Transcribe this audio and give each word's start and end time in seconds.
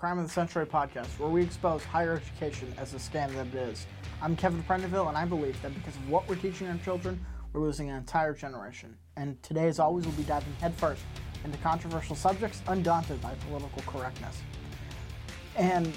Crime 0.00 0.18
of 0.18 0.26
the 0.26 0.32
Century 0.32 0.64
podcast, 0.64 1.08
where 1.18 1.28
we 1.28 1.42
expose 1.42 1.84
higher 1.84 2.14
education 2.14 2.72
as 2.78 2.94
a 2.94 2.96
scam 2.96 3.34
that 3.34 3.48
it 3.48 3.54
is. 3.54 3.86
I'm 4.22 4.34
Kevin 4.34 4.62
Prendiville, 4.62 5.08
and 5.08 5.18
I 5.18 5.26
believe 5.26 5.60
that 5.60 5.74
because 5.74 5.94
of 5.94 6.08
what 6.08 6.26
we're 6.26 6.36
teaching 6.36 6.68
our 6.68 6.78
children, 6.78 7.22
we're 7.52 7.60
losing 7.60 7.90
an 7.90 7.96
entire 7.96 8.32
generation. 8.32 8.96
And 9.18 9.42
today, 9.42 9.68
as 9.68 9.78
always, 9.78 10.06
we'll 10.06 10.16
be 10.16 10.22
diving 10.22 10.54
headfirst 10.58 11.02
into 11.44 11.58
controversial 11.58 12.16
subjects, 12.16 12.62
undaunted 12.68 13.20
by 13.20 13.34
political 13.46 13.82
correctness. 13.82 14.40
And 15.56 15.92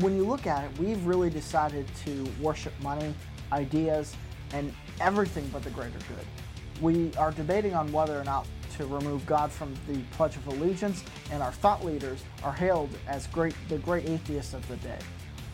when 0.00 0.16
you 0.16 0.24
look 0.24 0.48
at 0.48 0.64
it, 0.64 0.76
we've 0.80 1.06
really 1.06 1.30
decided 1.30 1.86
to 2.04 2.28
worship 2.40 2.72
money, 2.82 3.14
ideas, 3.52 4.16
and 4.52 4.74
everything 5.00 5.48
but 5.52 5.62
the 5.62 5.70
greater 5.70 6.00
good. 6.08 6.82
We 6.82 7.14
are 7.14 7.30
debating 7.30 7.76
on 7.76 7.92
whether 7.92 8.18
or 8.18 8.24
not 8.24 8.48
to 8.76 8.86
remove 8.86 9.24
God 9.26 9.50
from 9.50 9.74
the 9.88 9.98
Pledge 10.12 10.36
of 10.36 10.46
Allegiance, 10.46 11.04
and 11.30 11.42
our 11.42 11.52
thought 11.52 11.84
leaders 11.84 12.22
are 12.42 12.52
hailed 12.52 12.90
as 13.06 13.26
great, 13.28 13.54
the 13.68 13.78
great 13.78 14.08
atheists 14.08 14.54
of 14.54 14.66
the 14.68 14.76
day. 14.76 14.98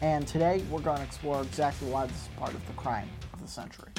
And 0.01 0.27
today, 0.27 0.65
we're 0.71 0.81
going 0.81 0.99
to 0.99 1.03
explore 1.03 1.43
exactly 1.43 1.91
why 1.91 2.07
this 2.07 2.23
is 2.23 2.29
part 2.37 2.55
of 2.55 2.67
the 2.67 2.73
crime 2.75 3.09
of 3.33 3.43
the 3.43 3.49
century. 3.49 3.91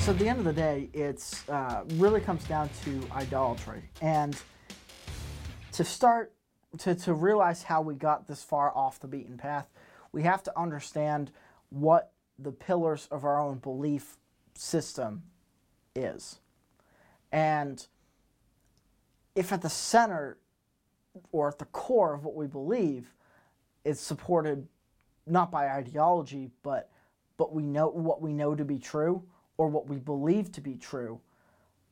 So 0.00 0.12
at 0.12 0.18
the 0.18 0.28
end 0.28 0.38
of 0.38 0.44
the 0.44 0.52
day, 0.52 0.90
it's 0.92 1.48
uh, 1.48 1.84
really 1.94 2.20
comes 2.20 2.44
down 2.44 2.68
to 2.84 3.02
idolatry, 3.12 3.82
and 4.02 4.36
to 5.72 5.84
start 5.84 6.32
to, 6.78 6.94
to 6.94 7.14
realize 7.14 7.62
how 7.62 7.80
we 7.82 7.94
got 7.94 8.26
this 8.26 8.42
far 8.42 8.76
off 8.76 9.00
the 9.00 9.06
beaten 9.06 9.36
path, 9.36 9.68
we 10.12 10.22
have 10.22 10.42
to 10.44 10.58
understand 10.58 11.30
what 11.70 12.12
the 12.38 12.52
pillars 12.52 13.08
of 13.10 13.24
our 13.24 13.40
own 13.40 13.58
belief 13.58 14.16
system 14.56 15.22
is. 15.94 16.38
And 17.32 17.86
if 19.34 19.52
at 19.52 19.62
the 19.62 19.70
center 19.70 20.38
or 21.32 21.48
at 21.48 21.58
the 21.58 21.64
core 21.66 22.14
of 22.14 22.24
what 22.24 22.34
we 22.34 22.46
believe 22.46 23.12
is 23.84 24.00
supported 24.00 24.66
not 25.26 25.50
by 25.50 25.68
ideology, 25.68 26.50
but 26.62 26.90
but 27.36 27.52
we 27.52 27.64
know 27.64 27.88
what 27.88 28.22
we 28.22 28.32
know 28.32 28.54
to 28.54 28.64
be 28.64 28.78
true 28.78 29.22
or 29.56 29.68
what 29.68 29.88
we 29.88 29.96
believe 29.96 30.52
to 30.52 30.60
be 30.60 30.76
true, 30.76 31.20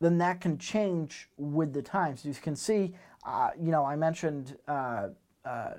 then 0.00 0.18
that 0.18 0.40
can 0.40 0.58
change 0.58 1.28
with 1.36 1.72
the 1.72 1.82
times. 1.82 2.24
You 2.24 2.34
can 2.34 2.54
see, 2.54 2.94
uh, 3.24 3.50
you 3.60 3.70
know, 3.70 3.84
I 3.84 3.96
mentioned, 3.96 4.56
uh, 4.68 5.08
uh, 5.44 5.70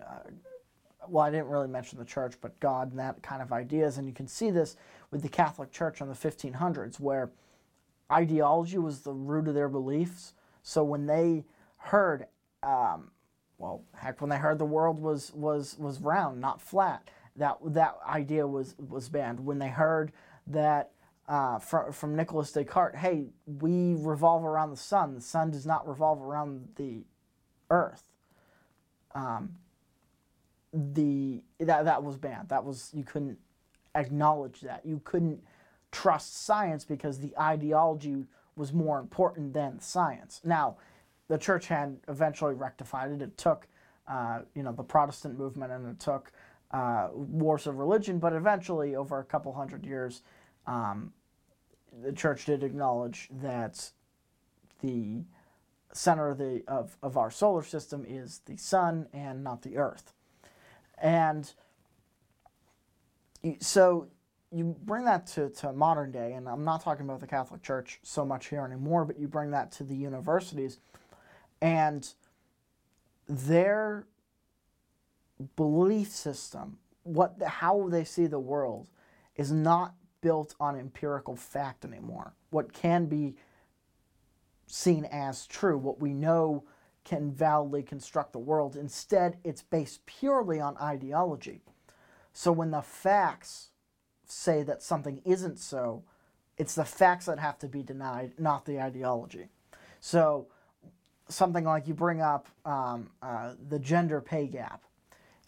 well, 1.07 1.25
I 1.25 1.31
didn't 1.31 1.47
really 1.47 1.67
mention 1.67 1.99
the 1.99 2.05
church, 2.05 2.35
but 2.41 2.59
God 2.59 2.91
and 2.91 2.99
that 2.99 3.21
kind 3.21 3.41
of 3.41 3.51
ideas, 3.51 3.97
and 3.97 4.07
you 4.07 4.13
can 4.13 4.27
see 4.27 4.51
this 4.51 4.75
with 5.11 5.21
the 5.21 5.29
Catholic 5.29 5.71
Church 5.71 6.01
in 6.01 6.07
the 6.07 6.13
1500s, 6.13 6.99
where 6.99 7.31
ideology 8.11 8.77
was 8.77 9.01
the 9.01 9.13
root 9.13 9.47
of 9.47 9.53
their 9.53 9.69
beliefs. 9.69 10.33
So 10.61 10.83
when 10.83 11.05
they 11.05 11.45
heard, 11.77 12.27
um, 12.61 13.11
well, 13.57 13.83
heck, 13.95 14.21
when 14.21 14.29
they 14.29 14.37
heard 14.37 14.59
the 14.59 14.65
world 14.65 14.99
was 14.99 15.31
was 15.33 15.77
was 15.77 15.99
round, 15.99 16.39
not 16.39 16.61
flat, 16.61 17.09
that 17.35 17.57
that 17.65 17.97
idea 18.07 18.47
was 18.47 18.75
was 18.77 19.09
banned. 19.09 19.39
When 19.39 19.59
they 19.59 19.69
heard 19.69 20.11
that 20.47 20.91
uh, 21.27 21.59
from 21.59 21.91
from 21.91 22.15
Nicolas 22.15 22.51
Descartes, 22.51 22.97
hey, 22.97 23.27
we 23.45 23.95
revolve 23.95 24.43
around 24.43 24.71
the 24.71 24.77
sun. 24.77 25.15
The 25.15 25.21
sun 25.21 25.51
does 25.51 25.65
not 25.65 25.87
revolve 25.87 26.21
around 26.21 26.69
the 26.75 27.03
earth. 27.69 28.03
Um, 29.15 29.55
the 30.73 31.43
that 31.59 31.85
that 31.85 32.03
was 32.03 32.17
banned. 32.17 32.49
That 32.49 32.63
was 32.63 32.89
you 32.93 33.03
couldn't 33.03 33.37
acknowledge 33.95 34.61
that. 34.61 34.85
You 34.85 35.01
couldn't 35.03 35.43
trust 35.91 36.43
science 36.45 36.83
because 36.83 37.19
the 37.19 37.33
ideology 37.39 38.25
was 38.55 38.73
more 38.73 38.99
important 38.99 39.53
than 39.53 39.79
science. 39.79 40.41
Now, 40.43 40.77
the 41.27 41.37
church 41.37 41.67
had 41.67 41.97
eventually 42.07 42.55
rectified 42.55 43.11
it. 43.11 43.21
It 43.21 43.37
took, 43.37 43.67
uh, 44.07 44.39
you 44.55 44.63
know, 44.63 44.71
the 44.71 44.83
Protestant 44.83 45.37
movement 45.37 45.71
and 45.71 45.87
it 45.87 45.99
took 45.99 46.31
uh, 46.71 47.09
wars 47.13 47.67
of 47.67 47.77
religion, 47.77 48.19
but 48.19 48.33
eventually, 48.33 48.95
over 48.95 49.19
a 49.19 49.23
couple 49.23 49.53
hundred 49.53 49.85
years, 49.85 50.23
um, 50.65 51.13
the 52.01 52.11
church 52.11 52.45
did 52.45 52.63
acknowledge 52.63 53.29
that 53.31 53.91
the 54.81 55.23
center 55.93 56.29
of, 56.29 56.39
the, 56.39 56.63
of, 56.67 56.97
of 57.03 57.17
our 57.17 57.29
solar 57.29 57.61
system 57.63 58.03
is 58.07 58.41
the 58.45 58.57
sun 58.57 59.07
and 59.13 59.43
not 59.43 59.61
the 59.61 59.77
earth. 59.77 60.13
And 60.97 61.51
so 63.59 64.07
you 64.51 64.75
bring 64.83 65.05
that 65.05 65.27
to, 65.27 65.49
to 65.49 65.73
modern 65.73 66.11
day, 66.11 66.33
and 66.33 66.47
I'm 66.47 66.63
not 66.63 66.83
talking 66.83 67.05
about 67.05 67.19
the 67.19 67.27
Catholic 67.27 67.63
Church 67.63 67.99
so 68.03 68.23
much 68.23 68.47
here 68.47 68.63
anymore, 68.63 69.03
but 69.03 69.19
you 69.19 69.27
bring 69.27 69.51
that 69.51 69.71
to 69.73 69.83
the 69.83 69.95
universities, 69.95 70.79
and 71.61 72.07
their 73.27 74.05
belief 75.55 76.09
system, 76.09 76.77
what 77.03 77.41
how 77.41 77.87
they 77.89 78.03
see 78.03 78.27
the 78.27 78.39
world, 78.39 78.87
is 79.35 79.51
not 79.51 79.95
built 80.21 80.55
on 80.59 80.77
empirical 80.77 81.35
fact 81.35 81.83
anymore. 81.83 82.33
What 82.51 82.71
can 82.71 83.07
be 83.07 83.35
seen 84.67 85.05
as 85.05 85.47
true, 85.47 85.77
what 85.77 85.99
we 85.99 86.13
know 86.13 86.63
can 87.03 87.31
validly 87.31 87.83
construct 87.83 88.33
the 88.33 88.39
world. 88.39 88.75
Instead, 88.75 89.37
it's 89.43 89.61
based 89.61 90.05
purely 90.05 90.59
on 90.59 90.77
ideology. 90.77 91.61
So 92.31 92.51
when 92.51 92.71
the 92.71 92.81
facts 92.81 93.69
say 94.25 94.63
that 94.63 94.81
something 94.81 95.21
isn't 95.25 95.59
so, 95.59 96.03
it's 96.57 96.75
the 96.75 96.85
facts 96.85 97.25
that 97.25 97.39
have 97.39 97.59
to 97.59 97.67
be 97.67 97.83
denied, 97.83 98.33
not 98.37 98.65
the 98.65 98.79
ideology. 98.79 99.49
So 99.99 100.47
something 101.29 101.63
like 101.63 101.87
you 101.87 101.93
bring 101.93 102.21
up 102.21 102.47
um, 102.65 103.09
uh, 103.21 103.53
the 103.69 103.79
gender 103.79 104.21
pay 104.21 104.47
gap, 104.47 104.83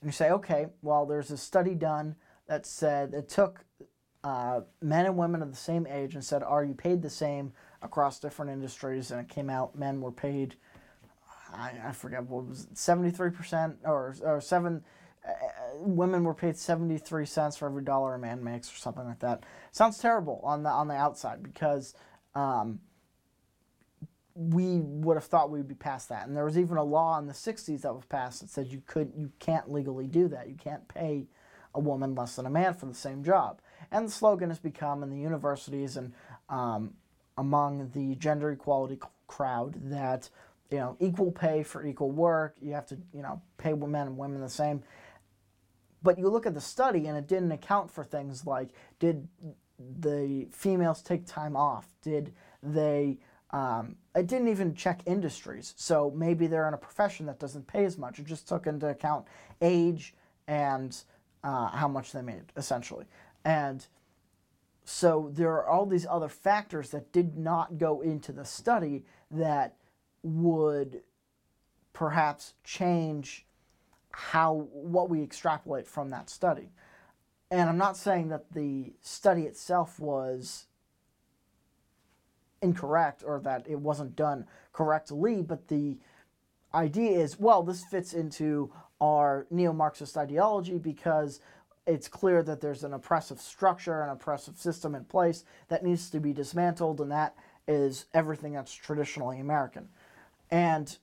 and 0.02 0.08
you 0.08 0.12
say, 0.12 0.32
okay, 0.32 0.68
well, 0.82 1.06
there's 1.06 1.32
a 1.32 1.38
study 1.38 1.76
done 1.76 2.16
that 2.48 2.66
said 2.66 3.14
it 3.14 3.30
took 3.30 3.66
uh, 4.24 4.62
men 4.82 5.06
and 5.06 5.18
women 5.18 5.42
of 5.42 5.52
the 5.52 5.58
same 5.58 5.88
age 5.88 6.16
and 6.16 6.24
said, 6.24 6.44
are 6.44 6.64
you 6.64 6.74
paid 6.74 7.02
the 7.02 7.10
same 7.10 7.54
across 7.82 8.20
different 8.20 8.52
industries? 8.52 9.12
And 9.12 9.22
it 9.22 9.30
came 9.30 9.50
out 9.50 9.78
men 9.78 10.02
were 10.02 10.12
paid, 10.12 10.56
I, 11.56 11.90
I 11.90 11.92
forget 11.92 12.24
what 12.24 12.46
was 12.46 12.68
73% 12.74 13.76
or, 13.84 14.16
or 14.22 14.42
7 14.42 14.84
uh, 15.28 15.32
women 15.80 16.24
were 16.24 16.34
paid 16.34 16.56
73 16.56 17.26
cents 17.26 17.58
for 17.58 17.66
every 17.68 17.84
dollar 17.84 18.16
a 18.16 18.20
man 18.20 18.44
makes 18.44 18.72
or 18.72 18.76
something 18.76 19.06
like 19.06 19.20
that. 19.20 19.44
Sounds 19.72 19.98
terrible 19.98 20.40
on 20.44 20.64
the 20.64 20.70
on 20.70 20.88
the 20.88 20.94
outside 20.94 21.42
because 21.42 21.96
um, 22.36 22.80
we 24.36 24.80
would 24.82 25.16
have 25.16 25.26
thought 25.26 25.50
we'd 25.50 25.68
be 25.68 25.76
past 25.76 26.10
that. 26.10 26.28
And 26.28 26.36
there 26.36 26.46
was 26.46 26.58
even 26.58 26.78
a 26.78 26.84
law 26.84 27.18
in 27.18 27.26
the 27.26 27.34
60s 27.34 27.82
that 27.82 27.94
was 27.94 28.06
passed 28.06 28.42
that 28.42 28.50
said 28.50 28.68
you 28.68 28.84
could 28.86 29.14
you 29.18 29.32
can't 29.40 29.72
legally 29.72 30.08
do 30.08 30.28
that. 30.28 30.48
You 30.48 30.56
can't 30.56 30.88
pay 30.88 31.28
a 31.74 31.80
woman 31.80 32.16
less 32.16 32.36
than 32.36 32.46
a 32.46 32.50
man 32.50 32.74
for 32.74 32.86
the 32.86 32.94
same 32.94 33.24
job. 33.24 33.62
And 33.92 34.08
the 34.08 34.12
slogan 34.12 34.50
has 34.50 34.60
become 34.60 35.04
in 35.04 35.10
the 35.10 35.18
universities 35.18 35.98
and 35.98 36.14
um, 36.50 36.94
among 37.38 37.90
the 37.94 38.16
gender 38.16 38.52
equality 38.52 39.00
crowd 39.28 39.76
that 39.90 40.30
you 40.72 40.78
know 40.78 40.98
equal 41.00 41.32
pay 41.32 41.64
for 41.64 41.86
equal 41.86 42.12
work. 42.12 42.56
You 42.62 42.74
have 42.74 42.86
to 42.88 42.98
you 43.14 43.22
know 43.22 43.42
pay 43.58 43.74
men 43.74 44.08
and 44.08 44.18
women 44.18 44.42
the 44.42 44.50
same. 44.50 44.84
But 46.04 46.20
you 46.20 46.30
look 46.30 46.46
at 46.46 46.54
the 46.54 46.62
study 46.62 47.08
and 47.08 47.18
it 47.18 47.28
didn't 47.28 47.52
account 47.52 47.90
for 47.90 48.04
things 48.04 48.46
like 48.46 48.70
did 49.00 49.28
the 50.00 50.48
females 50.52 51.02
take 51.02 51.26
time 51.26 51.56
off? 51.56 51.88
Did 52.02 52.34
they, 52.66 53.18
um, 53.52 53.96
it 54.16 54.28
didn't 54.28 54.48
even 54.48 54.74
check 54.76 55.02
industries. 55.06 55.74
So 55.78 56.12
maybe 56.16 56.48
they're 56.48 56.68
in 56.68 56.74
a 56.74 56.78
profession 56.78 57.26
that 57.28 57.40
doesn't 57.40 57.68
pay 57.68 57.86
as 57.86 57.98
much. 57.98 58.20
It 58.20 58.26
just 58.26 58.48
took 58.48 58.68
into 58.68 58.88
account 58.88 59.26
age 59.62 60.16
and 60.48 60.96
uh, 61.44 61.68
how 61.68 61.88
much 61.88 62.12
they 62.12 62.22
made, 62.22 62.52
essentially. 62.58 63.06
And 63.44 63.86
so 64.84 65.32
there 65.34 65.52
are 65.52 65.68
all 65.68 65.86
these 65.86 66.06
other 66.10 66.30
factors 66.30 66.90
that 66.92 67.12
did 67.12 67.38
not 67.38 67.78
go 67.78 68.02
into 68.02 68.32
the 68.32 68.46
study 68.46 69.06
that 69.32 69.76
would 70.26 71.02
perhaps 71.94 72.56
change 72.64 73.46
how 74.10 74.68
what 74.74 75.10
we 75.10 75.22
extrapolate 75.22 75.88
from 75.88 76.10
that 76.10 76.30
study. 76.30 76.72
And 77.52 77.70
I'm 77.70 77.78
not 77.78 77.96
saying 77.96 78.30
that 78.30 78.52
the 78.52 78.94
study 79.02 79.44
itself 79.44 80.00
was 80.00 80.66
incorrect 82.62 83.24
or 83.26 83.40
that 83.42 83.68
it 83.70 83.80
wasn't 83.80 84.16
done 84.16 84.48
correctly, 84.74 85.44
but 85.44 85.68
the 85.68 86.00
idea 86.74 87.20
is 87.20 87.40
well, 87.40 87.62
this 87.62 87.84
fits 87.86 88.14
into 88.14 88.74
our 89.00 89.46
neo 89.52 89.74
Marxist 89.74 90.18
ideology 90.18 90.80
because 90.80 91.40
it's 91.86 92.08
clear 92.08 92.42
that 92.42 92.62
there's 92.62 92.84
an 92.84 92.94
oppressive 92.94 93.40
structure, 93.40 94.02
an 94.02 94.10
oppressive 94.10 94.58
system 94.58 94.96
in 94.96 95.06
place 95.06 95.44
that 95.68 95.84
needs 95.84 96.10
to 96.10 96.20
be 96.20 96.34
dismantled, 96.34 97.00
and 97.00 97.12
that 97.12 97.36
is 97.68 98.06
everything 98.14 98.54
that's 98.54 98.74
traditionally 98.74 99.40
American. 99.40 99.88
And 100.50 100.98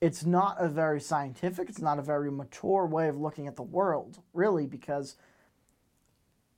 it's 0.00 0.24
not 0.24 0.56
a 0.58 0.68
very 0.68 1.00
scientific, 1.00 1.68
it's 1.68 1.80
not 1.80 1.98
a 1.98 2.02
very 2.02 2.30
mature 2.30 2.86
way 2.86 3.08
of 3.08 3.18
looking 3.18 3.46
at 3.46 3.56
the 3.56 3.62
world, 3.62 4.20
really, 4.32 4.66
because 4.66 5.16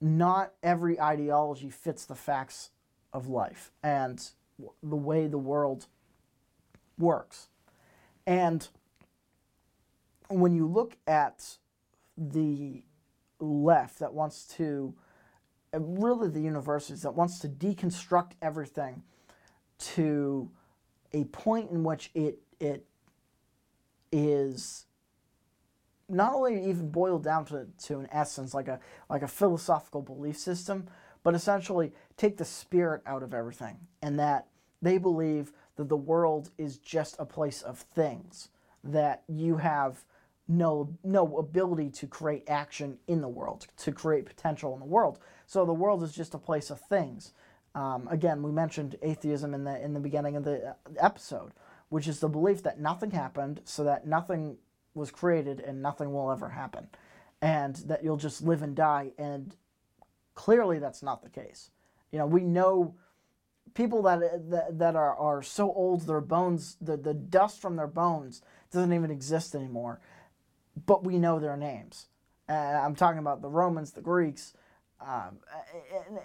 not 0.01 0.53
every 0.63 1.01
ideology 1.01 1.71
fits 1.71 2.05
the 2.05 2.15
facts 2.15 2.71
of 3.13 3.29
life 3.29 3.71
and 3.83 4.31
the 4.83 4.97
way 4.97 5.27
the 5.27 5.39
world 5.39 5.87
works. 6.99 7.49
And 8.27 8.69
when 10.29 10.55
you 10.55 10.67
look 10.67 10.97
at 11.07 11.59
the 12.17 12.83
left 13.41 13.99
that 13.99 14.15
wants 14.15 14.45
to, 14.57 14.95
really 15.73 16.29
the 16.29 16.41
universities 16.41 17.03
that 17.03 17.15
wants 17.15 17.39
to 17.41 17.49
deconstruct 17.49 18.33
everything 18.41 19.03
to 19.79 20.51
a 21.15 21.25
point 21.25 21.71
in 21.71 21.85
which 21.85 22.11
it 22.15 22.39
it 22.61 22.87
is 24.11 24.87
not 26.09 26.35
only 26.35 26.69
even 26.69 26.91
boiled 26.91 27.25
down 27.25 27.45
to, 27.47 27.67
to 27.85 27.99
an 27.99 28.09
essence 28.13 28.55
like 28.55 28.69
a 28.69 28.79
like 29.09 29.23
a 29.23 29.29
philosophical 29.29 30.03
belief 30.03 30.37
system, 30.37 30.87
but 31.23 31.35
essentially 31.35 31.93
take 32.17 32.37
the 32.37 32.45
spirit 32.45 33.03
out 33.07 33.23
of 33.23 33.35
everything 33.35 33.79
and 34.03 34.19
that 34.19 34.47
they 34.81 34.99
believe 34.99 35.53
that 35.77 35.89
the 35.89 35.97
world 35.97 36.51
is 36.59 36.77
just 36.79 37.17
a 37.19 37.25
place 37.25 37.63
of 37.63 37.79
things 37.79 38.49
that 38.85 39.23
you 39.29 39.57
have 39.57 40.05
no 40.49 40.93
no 41.05 41.39
ability 41.39 41.89
to 41.89 42.07
create 42.07 42.45
action 42.49 42.99
in 43.07 43.21
the 43.21 43.29
world 43.29 43.67
to 43.77 43.93
create 43.93 44.27
potential 44.27 44.75
in 44.75 44.81
the 44.81 44.87
world. 44.87 45.19
So 45.47 45.65
the 45.65 45.73
world 45.73 46.03
is 46.03 46.13
just 46.13 46.35
a 46.35 46.39
place 46.39 46.71
of 46.71 46.81
things 46.81 47.33
um, 47.75 48.09
again 48.11 48.43
we 48.43 48.51
mentioned 48.51 48.97
atheism 49.03 49.55
in 49.55 49.65
the 49.65 49.83
in 49.83 49.95
the 49.95 50.01
beginning 50.01 50.37
of 50.37 50.45
the 50.45 50.71
uh, 50.71 50.75
episode 51.01 51.53
which 51.89 52.09
is 52.09 52.21
the 52.21 52.29
belief 52.29 52.63
that 52.63 52.81
nothing 52.81 53.11
happened 53.11 53.61
so 53.65 53.85
that 53.85 54.07
nothing 54.07 54.57
was 54.95 55.11
created 55.11 55.61
and 55.61 55.83
nothing 55.83 56.13
will 56.13 56.31
ever 56.31 56.51
happen 56.51 56.89
and 57.41 57.77
that 57.77 58.05
you'll 58.05 58.17
just 58.17 58.43
live 58.43 58.63
and 58.63 58.77
die 58.77 59.13
and 59.19 59.57
clearly 60.35 60.79
that's 60.79 61.03
not 61.03 61.23
the 61.23 61.31
case 61.31 61.71
you 62.11 62.19
know 62.19 62.27
we 62.27 62.43
know 62.43 62.95
people 63.75 64.03
that 64.03 64.21
that, 64.51 64.79
that 64.79 64.97
are, 64.97 65.17
are 65.17 65.43
so 65.43 65.73
old 65.73 66.07
their 66.07 66.21
bones 66.21 66.77
the, 66.81 66.97
the 66.97 67.15
dust 67.15 67.61
from 67.61 67.77
their 67.77 67.87
bones 67.87 68.43
doesn't 68.71 68.93
even 68.93 69.11
exist 69.11 69.55
anymore 69.55 70.01
but 70.87 71.05
we 71.05 71.19
know 71.19 71.39
their 71.39 71.57
names. 71.57 72.07
Uh, 72.49 72.53
I'm 72.53 72.95
talking 72.95 73.19
about 73.19 73.43
the 73.43 73.49
Romans, 73.49 73.93
the 73.93 74.01
Greeks, 74.01 74.55
um, 75.07 75.39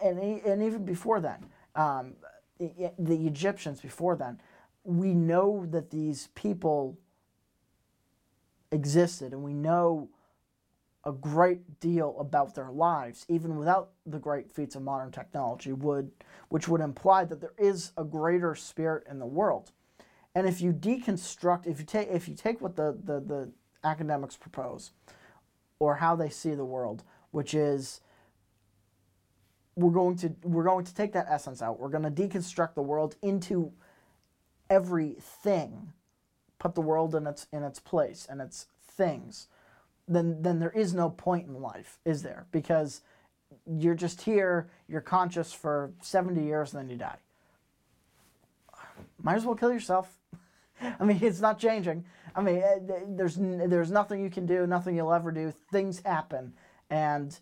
and, 0.03 0.19
and, 0.19 0.63
even 0.63 0.85
before 0.85 1.19
then, 1.19 1.45
um, 1.75 2.13
the 2.59 3.27
Egyptians 3.27 3.81
before 3.81 4.15
then. 4.15 4.39
We 4.83 5.13
know 5.13 5.65
that 5.71 5.89
these 5.89 6.29
people 6.35 6.97
existed, 8.71 9.33
and 9.33 9.43
we 9.43 9.53
know 9.53 10.09
a 11.03 11.11
great 11.11 11.79
deal 11.79 12.15
about 12.19 12.53
their 12.55 12.69
lives, 12.69 13.25
even 13.29 13.57
without 13.57 13.91
the 14.05 14.19
great 14.19 14.51
feats 14.51 14.75
of 14.75 14.81
modern 14.81 15.11
technology, 15.11 15.71
would 15.71 16.11
which 16.49 16.67
would 16.67 16.81
imply 16.81 17.23
that 17.25 17.41
there 17.41 17.53
is 17.57 17.91
a 17.97 18.03
greater 18.03 18.55
spirit 18.55 19.05
in 19.09 19.19
the 19.19 19.25
world. 19.25 19.71
And 20.35 20.47
if 20.47 20.61
you 20.61 20.71
deconstruct, 20.71 21.65
if 21.65 21.79
you 21.79 21.85
take 21.85 22.09
if 22.09 22.27
you 22.27 22.35
take 22.35 22.61
what 22.61 22.75
the, 22.75 22.97
the, 23.03 23.19
the 23.19 23.51
academics 23.83 24.35
propose 24.35 24.91
or 25.79 25.95
how 25.95 26.15
they 26.15 26.29
see 26.29 26.53
the 26.55 26.65
world, 26.65 27.03
which 27.31 27.53
is 27.53 28.01
we're 29.77 29.91
going 29.91 30.17
to 30.17 30.35
we're 30.43 30.63
going 30.63 30.83
to 30.83 30.93
take 30.93 31.13
that 31.13 31.27
essence 31.29 31.61
out. 31.61 31.79
We're 31.79 31.89
going 31.89 32.03
to 32.03 32.11
deconstruct 32.11 32.73
the 32.73 32.81
world 32.81 33.15
into 33.21 33.71
everything, 34.69 35.93
put 36.59 36.75
the 36.75 36.81
world 36.81 37.13
in 37.15 37.27
its 37.27 37.47
in 37.53 37.63
its 37.63 37.79
place 37.79 38.27
and 38.29 38.41
its 38.41 38.65
things. 38.81 39.47
Then 40.07 40.41
then 40.41 40.59
there 40.59 40.71
is 40.71 40.93
no 40.93 41.11
point 41.11 41.47
in 41.47 41.61
life, 41.61 41.99
is 42.05 42.23
there? 42.23 42.47
Because 42.51 43.01
you're 43.65 43.95
just 43.95 44.23
here, 44.23 44.67
you're 44.89 44.99
conscious 44.99 45.53
for 45.53 45.91
70 46.01 46.43
years 46.43 46.73
and 46.73 46.81
then 46.81 46.89
you 46.89 46.97
die. 46.97 47.17
Might 49.21 49.35
as 49.35 49.45
well 49.45 49.55
kill 49.55 49.71
yourself. 49.71 50.17
I 50.99 51.03
mean, 51.03 51.19
it's 51.21 51.39
not 51.39 51.59
changing. 51.59 52.03
I 52.35 52.41
mean, 52.41 52.57
eh, 52.57 52.79
there's 53.07 53.37
there's 53.39 53.91
nothing 53.91 54.23
you 54.23 54.31
can 54.31 54.47
do, 54.47 54.65
nothing 54.65 54.95
you'll 54.95 55.13
ever 55.13 55.31
do. 55.31 55.53
Things 55.71 56.01
happen, 56.03 56.53
and 56.89 57.37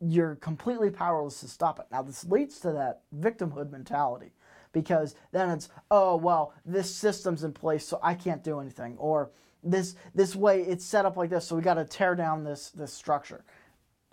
you're 0.00 0.36
completely 0.36 0.90
powerless 0.90 1.40
to 1.40 1.48
stop 1.48 1.78
it. 1.78 1.86
Now, 1.90 2.02
this 2.02 2.24
leads 2.24 2.60
to 2.60 2.72
that 2.72 3.02
victimhood 3.18 3.70
mentality 3.70 4.32
because 4.72 5.14
then 5.32 5.50
it's, 5.50 5.68
oh 5.90 6.16
well, 6.16 6.54
this 6.64 6.94
system's 6.94 7.44
in 7.44 7.52
place, 7.52 7.86
so 7.86 7.98
I 8.02 8.14
can't 8.14 8.44
do 8.44 8.60
anything, 8.60 8.96
or 8.98 9.30
this 9.62 9.94
this 10.14 10.34
way 10.34 10.62
it's 10.62 10.84
set 10.84 11.04
up 11.04 11.16
like 11.16 11.30
this, 11.30 11.46
so 11.46 11.56
we 11.56 11.62
got 11.62 11.74
to 11.74 11.84
tear 11.84 12.14
down 12.14 12.44
this 12.44 12.70
this 12.70 12.92
structure. 12.92 13.44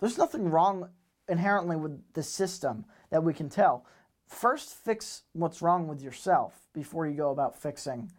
There's 0.00 0.18
nothing 0.18 0.50
wrong 0.50 0.90
inherently 1.28 1.76
with 1.76 2.00
the 2.14 2.22
system 2.22 2.84
that 3.10 3.22
we 3.22 3.34
can 3.34 3.48
tell. 3.48 3.84
First, 4.26 4.74
fix 4.74 5.22
what's 5.32 5.62
wrong 5.62 5.88
with 5.88 6.02
yourself 6.02 6.60
before 6.74 7.06
you 7.06 7.16
go 7.16 7.30
about 7.30 7.60
fixing 7.60 8.12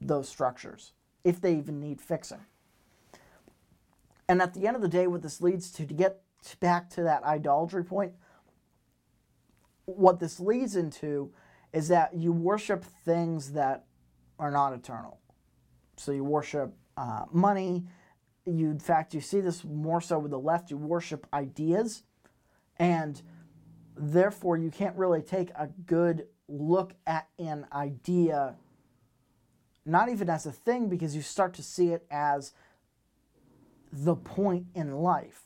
those 0.00 0.28
structures 0.28 0.92
if 1.24 1.40
they 1.40 1.54
even 1.56 1.78
need 1.78 2.00
fixing. 2.00 2.40
And 4.28 4.40
at 4.40 4.54
the 4.54 4.66
end 4.66 4.76
of 4.76 4.82
the 4.82 4.88
day, 4.88 5.06
what 5.06 5.22
this 5.22 5.40
leads 5.40 5.70
to, 5.72 5.86
to 5.86 5.94
get 5.94 6.22
back 6.60 6.90
to 6.90 7.02
that 7.04 7.22
idolatry 7.24 7.84
point, 7.84 8.12
what 9.84 10.20
this 10.20 10.40
leads 10.40 10.76
into 10.76 11.32
is 11.72 11.88
that 11.88 12.14
you 12.14 12.32
worship 12.32 12.84
things 13.04 13.52
that 13.52 13.84
are 14.38 14.50
not 14.50 14.72
eternal. 14.72 15.18
So 15.96 16.12
you 16.12 16.24
worship 16.24 16.74
uh, 16.96 17.24
money. 17.32 17.84
You, 18.44 18.70
in 18.70 18.78
fact, 18.78 19.14
you 19.14 19.20
see 19.20 19.40
this 19.40 19.64
more 19.64 20.00
so 20.00 20.18
with 20.18 20.30
the 20.30 20.38
left. 20.38 20.70
You 20.70 20.76
worship 20.76 21.26
ideas, 21.32 22.02
and 22.78 23.20
therefore 23.96 24.56
you 24.56 24.70
can't 24.70 24.96
really 24.96 25.22
take 25.22 25.50
a 25.50 25.68
good 25.86 26.26
look 26.48 26.94
at 27.06 27.28
an 27.38 27.66
idea 27.72 28.56
not 29.84 30.08
even 30.08 30.30
as 30.30 30.46
a 30.46 30.52
thing 30.52 30.88
because 30.88 31.16
you 31.16 31.22
start 31.22 31.54
to 31.54 31.62
see 31.62 31.88
it 31.88 32.06
as 32.10 32.52
the 33.92 34.14
point 34.14 34.66
in 34.74 34.92
life. 34.92 35.42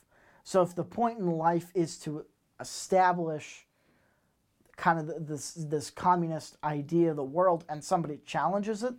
So 0.47 0.61
if 0.61 0.73
the 0.73 0.85
point 0.85 1.19
in 1.19 1.29
life 1.29 1.73
is 1.75 1.97
to 1.99 2.25
establish 2.61 3.67
kind 4.77 4.97
of 4.97 5.27
this 5.27 5.51
this 5.55 5.89
communist 5.89 6.55
idea 6.63 7.09
of 7.09 7.17
the 7.17 7.23
world 7.25 7.65
and 7.67 7.83
somebody 7.83 8.21
challenges 8.25 8.81
it, 8.81 8.93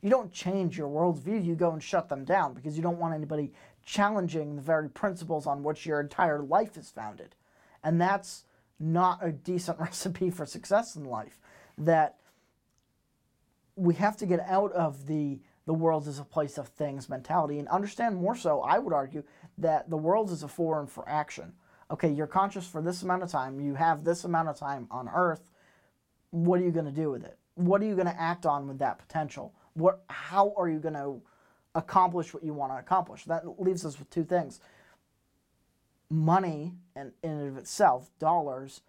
you 0.00 0.10
don't 0.10 0.30
change 0.30 0.78
your 0.78 0.88
worldview, 0.88 1.44
you 1.44 1.56
go 1.56 1.72
and 1.72 1.82
shut 1.82 2.08
them 2.08 2.24
down 2.24 2.54
because 2.54 2.76
you 2.76 2.84
don't 2.84 3.00
want 3.00 3.14
anybody 3.14 3.52
challenging 3.84 4.54
the 4.54 4.62
very 4.62 4.88
principles 4.88 5.44
on 5.44 5.64
which 5.64 5.84
your 5.86 5.98
entire 5.98 6.40
life 6.40 6.76
is 6.76 6.88
founded. 6.88 7.34
And 7.82 8.00
that's 8.00 8.44
not 8.78 9.18
a 9.26 9.32
decent 9.32 9.80
recipe 9.80 10.30
for 10.30 10.46
success 10.46 10.94
in 10.94 11.04
life. 11.04 11.40
That 11.78 12.20
we 13.74 13.94
have 13.94 14.16
to 14.18 14.26
get 14.26 14.38
out 14.46 14.70
of 14.70 15.08
the 15.08 15.40
the 15.66 15.74
world 15.74 16.08
is 16.08 16.18
a 16.18 16.24
place 16.24 16.58
of 16.58 16.68
things 16.68 17.08
mentality 17.08 17.58
and 17.58 17.68
understand 17.68 18.16
more 18.16 18.36
so, 18.36 18.60
I 18.60 18.78
would 18.78 18.92
argue, 18.92 19.22
that 19.58 19.90
the 19.90 19.96
world 19.96 20.30
is 20.30 20.42
a 20.42 20.48
forum 20.48 20.86
for 20.86 21.08
action. 21.08 21.52
Okay, 21.90 22.10
you're 22.10 22.26
conscious 22.26 22.66
for 22.66 22.80
this 22.80 23.02
amount 23.02 23.22
of 23.22 23.30
time, 23.30 23.60
you 23.60 23.74
have 23.74 24.02
this 24.02 24.24
amount 24.24 24.48
of 24.48 24.58
time 24.58 24.88
on 24.90 25.08
earth. 25.08 25.50
What 26.30 26.60
are 26.60 26.64
you 26.64 26.70
going 26.70 26.86
to 26.86 26.92
do 26.92 27.10
with 27.10 27.24
it? 27.24 27.38
What 27.54 27.82
are 27.82 27.84
you 27.84 27.94
going 27.94 28.06
to 28.06 28.20
act 28.20 28.46
on 28.46 28.66
with 28.66 28.78
that 28.78 28.98
potential? 28.98 29.54
What 29.74 30.02
how 30.08 30.54
are 30.56 30.68
you 30.68 30.78
going 30.78 30.94
to 30.94 31.20
accomplish 31.74 32.32
what 32.32 32.42
you 32.42 32.54
want 32.54 32.72
to 32.72 32.78
accomplish? 32.78 33.24
That 33.24 33.60
leaves 33.60 33.84
us 33.84 33.98
with 33.98 34.08
two 34.10 34.24
things. 34.24 34.60
Money 36.10 36.74
and 36.96 37.12
in 37.22 37.30
and 37.30 37.48
of 37.50 37.56
itself, 37.58 38.10
dollars, 38.18 38.80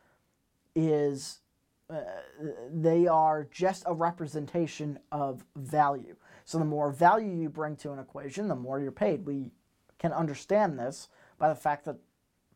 is 0.76 1.40
uh, 1.90 2.00
they 2.72 3.08
are 3.08 3.48
just 3.52 3.84
a 3.86 3.94
representation 3.94 5.00
of 5.12 5.46
value. 5.56 6.16
So 6.46 6.58
the 6.58 6.66
more 6.66 6.92
value 6.92 7.34
you 7.34 7.50
bring 7.50 7.76
to 7.78 7.92
an 7.92 8.00
equation, 8.00 8.48
the 8.48 8.56
more 8.56 8.80
you're 8.80 8.92
paid. 8.92 9.26
We 9.26 9.52
can 10.00 10.12
understand 10.12 10.78
this 10.78 11.10
by 11.38 11.50
the 11.50 11.56
fact 11.56 11.86
that, 11.86 11.98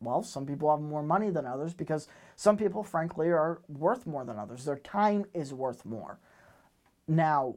well, 0.00 0.22
some 0.22 0.46
people 0.46 0.70
have 0.70 0.80
more 0.80 1.02
money 1.02 1.30
than 1.30 1.46
others 1.46 1.74
because 1.74 2.08
some 2.36 2.56
people, 2.56 2.82
frankly, 2.82 3.28
are 3.28 3.62
worth 3.68 4.06
more 4.06 4.24
than 4.24 4.38
others. 4.38 4.64
Their 4.64 4.78
time 4.78 5.24
is 5.34 5.52
worth 5.52 5.84
more. 5.84 6.18
Now, 7.06 7.56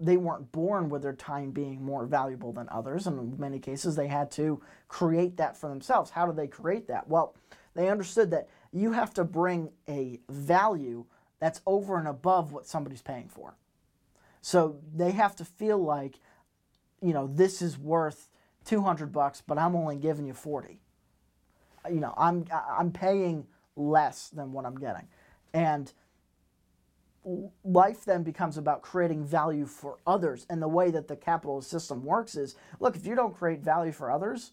they 0.00 0.16
weren't 0.16 0.50
born 0.50 0.88
with 0.88 1.02
their 1.02 1.12
time 1.12 1.50
being 1.50 1.84
more 1.84 2.06
valuable 2.06 2.52
than 2.52 2.68
others. 2.70 3.06
And 3.06 3.18
in 3.18 3.38
many 3.38 3.58
cases, 3.58 3.94
they 3.94 4.08
had 4.08 4.30
to 4.32 4.62
create 4.88 5.36
that 5.36 5.56
for 5.56 5.68
themselves. 5.68 6.10
How 6.10 6.26
do 6.26 6.32
they 6.32 6.48
create 6.48 6.88
that? 6.88 7.06
Well, 7.06 7.34
they 7.74 7.90
understood 7.90 8.30
that 8.30 8.48
you 8.72 8.92
have 8.92 9.12
to 9.14 9.24
bring 9.24 9.70
a 9.88 10.20
value 10.30 11.04
that's 11.38 11.60
over 11.66 11.98
and 11.98 12.08
above 12.08 12.52
what 12.52 12.66
somebody's 12.66 13.02
paying 13.02 13.28
for. 13.28 13.54
So 14.40 14.80
they 14.94 15.12
have 15.12 15.36
to 15.36 15.44
feel 15.44 15.78
like, 15.78 16.18
you 17.02 17.12
know, 17.12 17.26
this 17.26 17.62
is 17.62 17.78
worth 17.78 18.28
200 18.64 19.12
bucks, 19.12 19.42
but 19.46 19.58
I'm 19.58 19.74
only 19.74 19.96
giving 19.96 20.26
you 20.26 20.34
40. 20.34 20.80
You 21.90 22.00
know, 22.00 22.14
I'm 22.16 22.44
I'm 22.52 22.92
paying 22.92 23.46
less 23.74 24.28
than 24.28 24.52
what 24.52 24.66
I'm 24.66 24.78
getting. 24.78 25.08
And 25.54 25.92
life 27.64 28.04
then 28.04 28.22
becomes 28.22 28.56
about 28.56 28.82
creating 28.82 29.24
value 29.24 29.66
for 29.66 29.98
others. 30.06 30.46
And 30.48 30.60
the 30.60 30.68
way 30.68 30.90
that 30.90 31.08
the 31.08 31.16
capitalist 31.16 31.70
system 31.70 32.04
works 32.04 32.34
is, 32.34 32.54
look, 32.80 32.96
if 32.96 33.06
you 33.06 33.14
don't 33.14 33.36
create 33.36 33.60
value 33.60 33.92
for 33.92 34.10
others, 34.10 34.52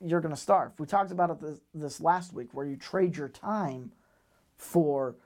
you're 0.00 0.20
going 0.20 0.34
to 0.34 0.40
starve. 0.40 0.72
We 0.78 0.86
talked 0.86 1.10
about 1.10 1.30
it 1.30 1.40
this, 1.40 1.58
this, 1.74 2.00
last 2.00 2.32
week, 2.32 2.48
where 2.52 2.66
you 2.66 2.76
trade 2.76 3.16
your 3.16 3.28
time 3.28 3.92
for 4.56 5.16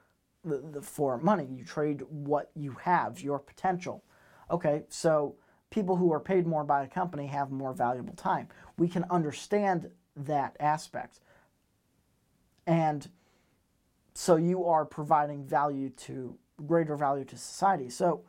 the, 0.45 0.59
the 0.59 0.83
for 0.83 1.19
money. 1.19 1.47
You 1.51 1.65
trade 1.65 2.03
what 2.09 2.51
you 2.55 2.73
have, 2.83 3.21
your 3.21 3.39
potential. 3.39 4.05
Okay, 4.51 4.85
so 4.89 5.37
people 5.71 5.97
who 5.97 6.13
are 6.13 6.21
paid 6.21 6.47
more 6.47 6.65
by 6.65 6.83
a 6.83 6.89
company 6.89 7.27
have 7.27 7.51
more 7.51 7.73
valuable 7.73 8.15
time. 8.15 8.49
We 8.79 8.89
can 8.89 9.05
understand 9.11 9.91
that 10.17 10.57
aspect. 10.61 11.21
And 12.67 13.09
so 14.15 14.37
you 14.37 14.65
are 14.65 14.85
providing 14.85 15.45
value 15.45 15.91
to 15.91 16.39
greater 16.67 16.97
value 16.97 17.25
to 17.25 17.37
society. 17.37 17.89
So 17.89 18.25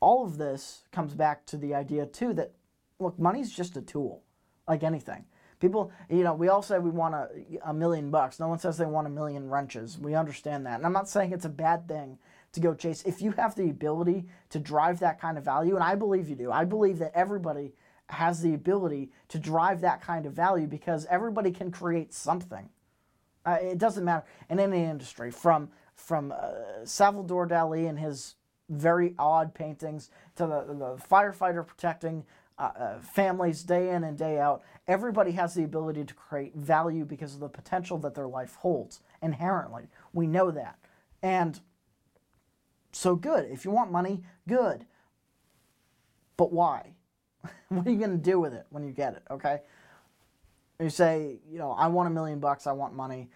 all 0.00 0.24
of 0.24 0.36
this 0.36 0.84
comes 0.92 1.14
back 1.14 1.46
to 1.46 1.56
the 1.56 1.74
idea 1.74 2.06
too 2.06 2.34
that 2.34 2.52
look, 2.98 3.18
money's 3.18 3.50
just 3.50 3.76
a 3.76 3.82
tool, 3.82 4.22
like 4.68 4.82
anything. 4.82 5.24
People, 5.64 5.90
you 6.10 6.24
know, 6.24 6.34
we 6.34 6.48
all 6.48 6.60
say 6.60 6.78
we 6.78 6.90
want 6.90 7.14
a, 7.14 7.30
a 7.64 7.72
million 7.72 8.10
bucks. 8.10 8.38
No 8.38 8.48
one 8.48 8.58
says 8.58 8.76
they 8.76 8.84
want 8.84 9.06
a 9.06 9.10
million 9.10 9.48
wrenches. 9.48 9.98
We 9.98 10.14
understand 10.14 10.66
that. 10.66 10.74
And 10.74 10.84
I'm 10.84 10.92
not 10.92 11.08
saying 11.08 11.32
it's 11.32 11.46
a 11.46 11.48
bad 11.48 11.88
thing 11.88 12.18
to 12.52 12.60
go 12.60 12.74
chase. 12.74 13.02
If 13.06 13.22
you 13.22 13.30
have 13.30 13.54
the 13.54 13.70
ability 13.70 14.26
to 14.50 14.58
drive 14.58 14.98
that 14.98 15.18
kind 15.18 15.38
of 15.38 15.44
value, 15.44 15.74
and 15.74 15.82
I 15.82 15.94
believe 15.94 16.28
you 16.28 16.36
do, 16.36 16.52
I 16.52 16.66
believe 16.66 16.98
that 16.98 17.12
everybody 17.14 17.72
has 18.10 18.42
the 18.42 18.52
ability 18.52 19.10
to 19.28 19.38
drive 19.38 19.80
that 19.80 20.02
kind 20.02 20.26
of 20.26 20.34
value 20.34 20.66
because 20.66 21.06
everybody 21.06 21.50
can 21.50 21.70
create 21.70 22.12
something. 22.12 22.68
Uh, 23.46 23.56
it 23.62 23.78
doesn't 23.78 24.04
matter 24.04 24.26
in 24.50 24.60
any 24.60 24.84
industry, 24.84 25.30
from 25.30 25.70
from 25.94 26.30
uh, 26.30 26.84
Salvador 26.84 27.48
Dali 27.48 27.88
and 27.88 27.98
his 27.98 28.34
very 28.68 29.14
odd 29.18 29.54
paintings 29.54 30.10
to 30.36 30.46
the, 30.46 30.74
the 30.74 31.02
firefighter 31.10 31.66
protecting 31.66 32.26
uh, 32.58 32.70
uh, 32.78 32.98
families 33.00 33.62
day 33.62 33.90
in 33.90 34.04
and 34.04 34.16
day 34.16 34.38
out. 34.38 34.62
Everybody 34.86 35.32
has 35.32 35.54
the 35.54 35.64
ability 35.64 36.04
to 36.04 36.14
create 36.14 36.54
value 36.54 37.04
because 37.04 37.34
of 37.34 37.40
the 37.40 37.48
potential 37.48 37.98
that 37.98 38.14
their 38.14 38.28
life 38.28 38.56
holds 38.56 39.00
inherently. 39.22 39.88
We 40.12 40.26
know 40.26 40.50
that. 40.50 40.78
And 41.22 41.58
so, 42.92 43.16
good. 43.16 43.50
If 43.50 43.64
you 43.64 43.70
want 43.70 43.90
money, 43.90 44.22
good. 44.46 44.84
But 46.36 46.52
why? 46.52 46.92
what 47.68 47.86
are 47.86 47.90
you 47.90 47.98
going 47.98 48.10
to 48.12 48.16
do 48.16 48.38
with 48.38 48.54
it 48.54 48.66
when 48.70 48.84
you 48.84 48.92
get 48.92 49.14
it? 49.14 49.22
Okay. 49.30 49.62
You 50.80 50.90
say, 50.90 51.38
you 51.50 51.58
know, 51.58 51.72
I 51.72 51.88
want 51.88 52.08
a 52.08 52.10
million 52.10 52.40
bucks. 52.40 52.66
I 52.66 52.72
want 52.72 52.94
money. 52.94 53.30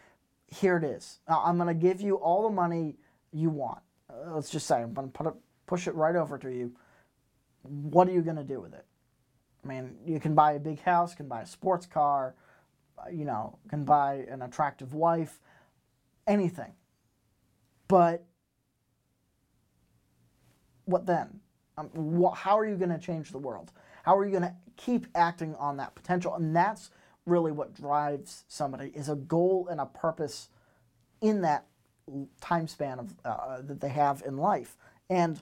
Here 0.47 0.77
it 0.77 0.85
is. 0.85 1.19
I'm 1.27 1.57
going 1.57 1.69
to 1.69 1.75
give 1.75 2.01
you 2.01 2.17
all 2.17 2.45
the 2.45 2.55
money 2.55 2.97
you 3.33 3.51
want. 3.51 3.81
Uh, 4.11 4.35
let's 4.35 4.51
just 4.51 4.67
say 4.67 4.77
I'm 4.81 4.95
going 4.95 5.09
to 5.09 5.13
put 5.13 5.27
it, 5.27 5.35
push 5.67 5.87
it 5.87 5.95
right 5.95 6.17
over 6.17 6.39
to 6.39 6.51
you. 6.51 6.73
What 7.63 8.09
are 8.09 8.13
you 8.13 8.23
going 8.23 8.37
to 8.37 8.45
do 8.45 8.61
with 8.61 8.75
it? 8.75 8.85
I 9.65 9.69
mean, 9.69 9.97
you 10.07 10.21
can 10.21 10.35
buy 10.35 10.53
a 10.53 10.59
big 10.59 10.81
house, 10.81 11.15
can 11.15 11.29
buy 11.29 11.43
a 11.43 11.47
sports 11.47 11.87
car, 11.87 12.35
you 13.13 13.25
know, 13.25 13.59
can 13.69 13.85
buy 13.85 14.27
an 14.31 14.43
attractive 14.43 14.95
wife, 14.95 15.41
anything. 16.27 16.73
But 17.89 18.25
what 20.85 21.07
then? 21.07 21.41
Um, 21.77 21.89
what, 21.93 22.37
how 22.37 22.59
are 22.59 22.67
you 22.67 22.77
going 22.77 22.91
to 22.91 22.99
change 22.99 23.31
the 23.31 23.39
world? 23.39 23.73
How 24.03 24.17
are 24.17 24.25
you 24.25 24.31
going 24.31 24.43
to 24.43 24.55
keep 24.77 25.07
acting 25.15 25.55
on 25.57 25.77
that 25.77 25.95
potential? 25.95 26.35
And 26.35 26.55
that's 26.55 26.91
really 27.27 27.53
what 27.53 27.75
drives 27.75 28.45
somebody 28.49 28.91
is 28.95 29.09
a 29.09 29.15
goal 29.15 29.69
and 29.71 29.81
a 29.81 29.87
purpose 29.87 30.49
in 31.21 31.43
that 31.43 31.67
time 32.41 32.67
span 32.67 32.99
of 32.99 33.15
uh, 33.25 33.29
uh, 33.29 33.63
that 33.63 33.81
they 33.81 33.91
have 33.91 34.23
in 34.27 34.39
life. 34.39 34.77
And 35.11 35.41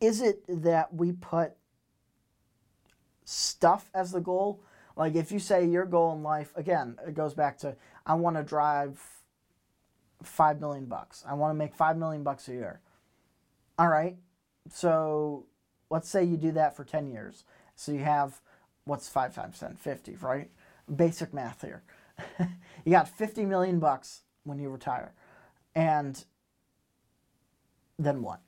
is 0.00 0.20
it 0.20 0.44
that 0.48 0.92
we 0.92 1.12
put 1.12 1.52
stuff 3.24 3.90
as 3.94 4.12
the 4.12 4.20
goal? 4.20 4.62
Like 4.96 5.14
if 5.14 5.32
you 5.32 5.38
say 5.38 5.66
your 5.66 5.86
goal 5.86 6.12
in 6.14 6.22
life, 6.22 6.52
again, 6.56 6.98
it 7.06 7.14
goes 7.14 7.34
back 7.34 7.58
to 7.58 7.76
I 8.06 8.14
want 8.14 8.36
to 8.36 8.42
drive 8.42 9.00
five 10.22 10.60
million 10.60 10.86
bucks. 10.86 11.24
I 11.26 11.34
want 11.34 11.50
to 11.50 11.54
make 11.54 11.74
five 11.74 11.96
million 11.96 12.22
bucks 12.22 12.48
a 12.48 12.52
year. 12.52 12.80
All 13.78 13.88
right. 13.88 14.16
So 14.70 15.46
let's 15.90 16.08
say 16.08 16.24
you 16.24 16.36
do 16.36 16.52
that 16.52 16.76
for 16.76 16.84
10 16.84 17.10
years. 17.10 17.44
So 17.74 17.92
you 17.92 18.00
have, 18.00 18.40
what's 18.84 19.08
5 19.08 19.34
times 19.34 19.58
10? 19.58 19.76
50, 19.76 20.16
right? 20.20 20.50
Basic 20.94 21.34
math 21.34 21.62
here. 21.62 21.82
you 22.84 22.92
got 22.92 23.08
50 23.08 23.44
million 23.44 23.78
bucks 23.80 24.22
when 24.44 24.58
you 24.58 24.70
retire. 24.70 25.12
And 25.74 26.24
then 27.98 28.22
what? 28.22 28.40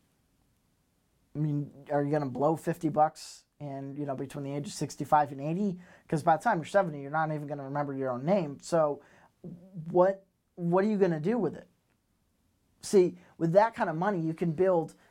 I 1.35 1.39
mean, 1.39 1.71
are 1.91 2.03
you 2.03 2.11
going 2.11 2.23
to 2.23 2.29
blow 2.29 2.57
50 2.57 2.89
bucks 2.89 3.43
and, 3.61 3.97
you 3.97 4.07
know, 4.07 4.15
between 4.15 4.45
the 4.45 4.55
age 4.55 4.67
of 4.67 4.73
65 4.73 5.33
and 5.33 5.41
80? 5.41 5.79
Because 6.03 6.23
by 6.23 6.37
the 6.37 6.43
time 6.43 6.59
you're 6.59 6.67
70, 6.67 7.01
you're 7.01 7.11
not 7.11 7.33
even 7.33 7.47
going 7.47 7.59
to 7.59 7.65
remember 7.65 7.95
your 7.95 8.11
own 8.11 8.25
name. 8.25 8.59
So 8.61 9.01
what 9.91 10.25
what 10.57 10.85
are 10.85 10.89
you 10.89 10.97
going 10.97 11.11
to 11.11 11.21
do 11.21 11.37
with 11.37 11.55
it? 11.55 11.69
See, 12.81 13.17
with 13.37 13.53
that 13.53 13.75
kind 13.75 13.91
of 13.91 13.97
money, 13.97 14.21
you 14.21 14.35
can 14.35 14.53
build– 14.53 14.95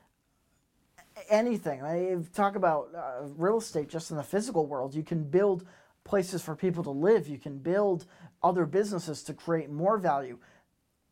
anything. 1.30 1.82
I 1.84 2.18
talk 2.34 2.56
about 2.56 2.90
uh, 2.96 3.28
real 3.36 3.58
estate 3.58 3.90
just 3.90 4.12
in 4.12 4.18
the 4.18 4.24
physical 4.24 4.66
world. 4.66 4.94
You 4.94 5.04
can 5.04 5.24
build 5.24 5.66
places 6.04 6.42
for 6.42 6.56
people 6.56 6.84
to 6.84 6.92
live. 6.92 7.28
You 7.28 7.38
can 7.38 7.58
build 7.58 8.06
other 8.44 8.66
businesses 8.66 9.24
to 9.24 9.34
create 9.34 9.70
more 9.70 9.98
value. 9.98 10.38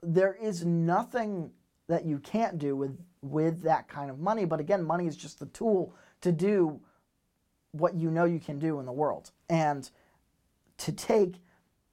There 0.01 0.35
is 0.39 0.65
nothing 0.65 1.51
that 1.87 2.05
you 2.05 2.19
can't 2.19 2.57
do 2.57 2.75
with 2.75 2.97
with 3.21 3.63
that 3.63 3.87
kind 3.87 4.09
of 4.09 4.19
money. 4.19 4.45
But 4.45 4.59
again, 4.59 4.83
money 4.83 5.07
is 5.07 5.15
just 5.15 5.39
the 5.39 5.45
tool 5.47 5.95
to 6.21 6.31
do 6.31 6.81
what 7.73 7.95
you 7.95 8.09
know 8.09 8.23
you 8.23 8.39
can 8.39 8.57
do 8.57 8.79
in 8.79 8.85
the 8.85 8.91
world. 8.91 9.31
And 9.49 9.89
to 10.77 10.91
take 10.91 11.41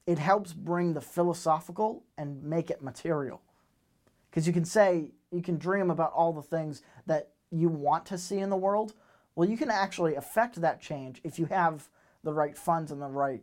it 0.07 0.19
helps 0.19 0.53
bring 0.53 0.95
the 0.95 1.01
philosophical 1.01 2.03
and 2.19 2.43
make 2.43 2.71
it 2.71 2.83
material. 2.83 3.43
Because 4.29 4.47
you 4.47 4.53
can 4.53 4.65
say, 4.65 5.13
you 5.31 5.43
can 5.43 5.57
dream 5.57 5.91
about 5.91 6.13
all 6.13 6.33
the 6.33 6.43
things 6.43 6.83
that 7.07 7.31
you 7.51 7.69
want 7.69 8.07
to 8.07 8.19
see 8.19 8.39
in 8.39 8.51
the 8.51 8.57
world, 8.57 8.95
well, 9.35 9.49
you 9.49 9.57
can 9.57 9.71
actually 9.71 10.17
affect 10.17 10.61
that 10.61 10.81
change 10.81 11.21
if 11.23 11.39
you 11.39 11.47
have 11.47 11.89
the 12.25 12.33
right 12.33 12.57
funds 12.57 12.91
and 12.91 13.01
the 13.01 13.07
right 13.07 13.43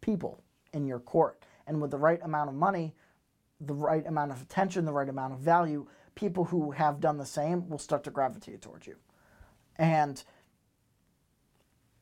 people 0.00 0.42
in 0.72 0.86
your 0.86 1.00
court. 1.00 1.42
And 1.66 1.80
with 1.80 1.90
the 1.90 1.98
right 1.98 2.20
amount 2.22 2.50
of 2.50 2.56
money, 2.56 2.94
the 3.60 3.74
right 3.74 4.06
amount 4.06 4.32
of 4.32 4.42
attention, 4.42 4.84
the 4.84 4.92
right 4.92 5.08
amount 5.08 5.32
of 5.32 5.38
value, 5.38 5.86
people 6.14 6.44
who 6.44 6.72
have 6.72 7.00
done 7.00 7.16
the 7.16 7.26
same 7.26 7.68
will 7.68 7.78
start 7.78 8.04
to 8.04 8.10
gravitate 8.10 8.60
towards 8.60 8.86
you. 8.86 8.96
And 9.76 10.22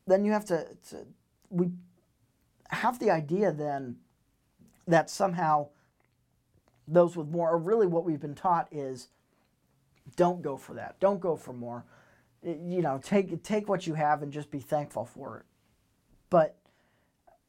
then 0.07 0.25
you 0.25 0.31
have 0.31 0.45
to, 0.45 0.67
to 0.89 1.05
we 1.49 1.69
have 2.69 2.99
the 2.99 3.11
idea 3.11 3.51
then 3.51 3.97
that 4.87 5.09
somehow 5.09 5.67
those 6.87 7.15
with 7.15 7.27
more, 7.27 7.49
or 7.51 7.57
really 7.57 7.87
what 7.87 8.03
we've 8.03 8.19
been 8.19 8.35
taught 8.35 8.67
is 8.71 9.09
don't 10.15 10.41
go 10.41 10.57
for 10.57 10.73
that. 10.73 10.99
Don't 10.99 11.21
go 11.21 11.35
for 11.35 11.53
more. 11.53 11.85
You 12.43 12.81
know, 12.81 12.99
take 13.01 13.43
take 13.43 13.69
what 13.69 13.85
you 13.85 13.93
have 13.93 14.23
and 14.23 14.31
just 14.33 14.49
be 14.49 14.59
thankful 14.59 15.05
for 15.05 15.37
it. 15.37 15.45
But 16.29 16.57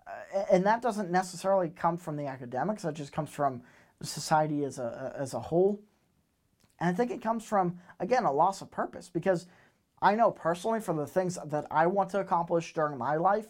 uh, 0.06 0.44
and 0.50 0.64
that 0.66 0.82
doesn't 0.82 1.10
necessarily 1.10 1.70
come 1.70 1.96
from 1.96 2.16
the 2.16 2.26
academics. 2.26 2.82
That 2.82 2.94
just 2.94 3.12
comes 3.12 3.30
from 3.30 3.62
society 4.02 4.64
as 4.64 4.78
a 4.78 5.14
as 5.18 5.34
a 5.34 5.40
whole. 5.40 5.80
And 6.78 6.90
I 6.90 6.92
think 6.92 7.10
it 7.10 7.22
comes 7.22 7.44
from 7.44 7.78
again 8.00 8.24
a 8.24 8.32
loss 8.32 8.60
of 8.60 8.70
purpose 8.70 9.08
because 9.08 9.46
I 10.02 10.16
know 10.16 10.32
personally 10.32 10.80
for 10.80 10.94
the 10.94 11.06
things 11.06 11.38
that 11.46 11.66
I 11.70 11.86
want 11.86 12.10
to 12.10 12.20
accomplish 12.20 12.74
during 12.74 12.98
my 12.98 13.16
life, 13.16 13.46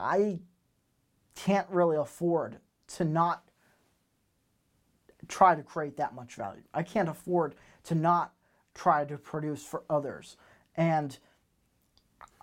I 0.00 0.40
can't 1.36 1.68
really 1.68 1.96
afford 1.96 2.56
to 2.96 3.04
not 3.04 3.44
try 5.28 5.54
to 5.54 5.62
create 5.62 5.96
that 5.98 6.14
much 6.14 6.34
value. 6.34 6.62
I 6.72 6.82
can't 6.82 7.08
afford 7.08 7.54
to 7.84 7.94
not 7.94 8.32
try 8.74 9.04
to 9.04 9.18
produce 9.18 9.64
for 9.64 9.84
others. 9.90 10.36
And 10.76 11.16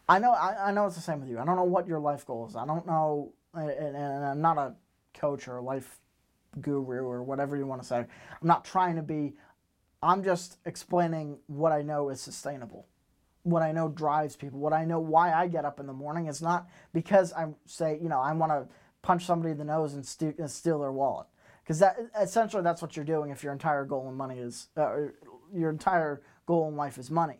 I 0.07 0.19
know 0.19 0.33
I, 0.33 0.69
I 0.69 0.71
know 0.71 0.85
it's 0.85 0.95
the 0.95 1.01
same 1.01 1.19
with 1.19 1.29
you. 1.29 1.39
I 1.39 1.45
don't 1.45 1.55
know 1.55 1.63
what 1.63 1.87
your 1.87 1.99
life 1.99 2.25
goal 2.25 2.47
is. 2.47 2.55
I 2.55 2.65
don't 2.65 2.85
know, 2.85 3.33
and, 3.53 3.95
and 3.95 4.25
I'm 4.25 4.41
not 4.41 4.57
a 4.57 4.75
coach 5.13 5.47
or 5.47 5.57
a 5.57 5.61
life 5.61 5.99
guru 6.59 7.05
or 7.05 7.23
whatever 7.23 7.55
you 7.55 7.65
want 7.65 7.81
to 7.81 7.87
say. 7.87 7.97
I'm 7.97 8.47
not 8.47 8.65
trying 8.65 8.95
to 8.97 9.01
be. 9.01 9.33
I'm 10.03 10.23
just 10.23 10.57
explaining 10.65 11.37
what 11.47 11.71
I 11.71 11.81
know 11.81 12.09
is 12.09 12.19
sustainable, 12.19 12.87
what 13.43 13.61
I 13.61 13.71
know 13.71 13.89
drives 13.89 14.35
people, 14.35 14.59
what 14.59 14.73
I 14.73 14.85
know 14.85 14.99
why 14.99 15.33
I 15.33 15.47
get 15.47 15.65
up 15.65 15.79
in 15.79 15.87
the 15.87 15.93
morning. 15.93 16.27
It's 16.27 16.41
not 16.41 16.69
because 16.93 17.33
I 17.33 17.47
say, 17.65 17.99
you 18.01 18.09
know, 18.09 18.19
I 18.19 18.33
want 18.33 18.51
to 18.51 18.67
punch 19.01 19.25
somebody 19.25 19.51
in 19.51 19.57
the 19.57 19.65
nose 19.65 19.93
and 19.93 20.05
steal, 20.05 20.33
and 20.37 20.49
steal 20.49 20.79
their 20.79 20.91
wallet. 20.91 21.27
Because 21.63 21.79
that 21.79 21.97
essentially 22.19 22.63
that's 22.63 22.81
what 22.81 22.95
you're 22.95 23.05
doing 23.05 23.31
if 23.31 23.43
your 23.43 23.53
entire 23.53 23.85
goal 23.85 24.07
in 24.09 24.15
money 24.15 24.39
is 24.39 24.67
uh, 24.77 25.07
your 25.53 25.69
entire 25.69 26.21
goal 26.45 26.67
in 26.67 26.75
life 26.75 26.97
is 26.97 27.09
money. 27.09 27.39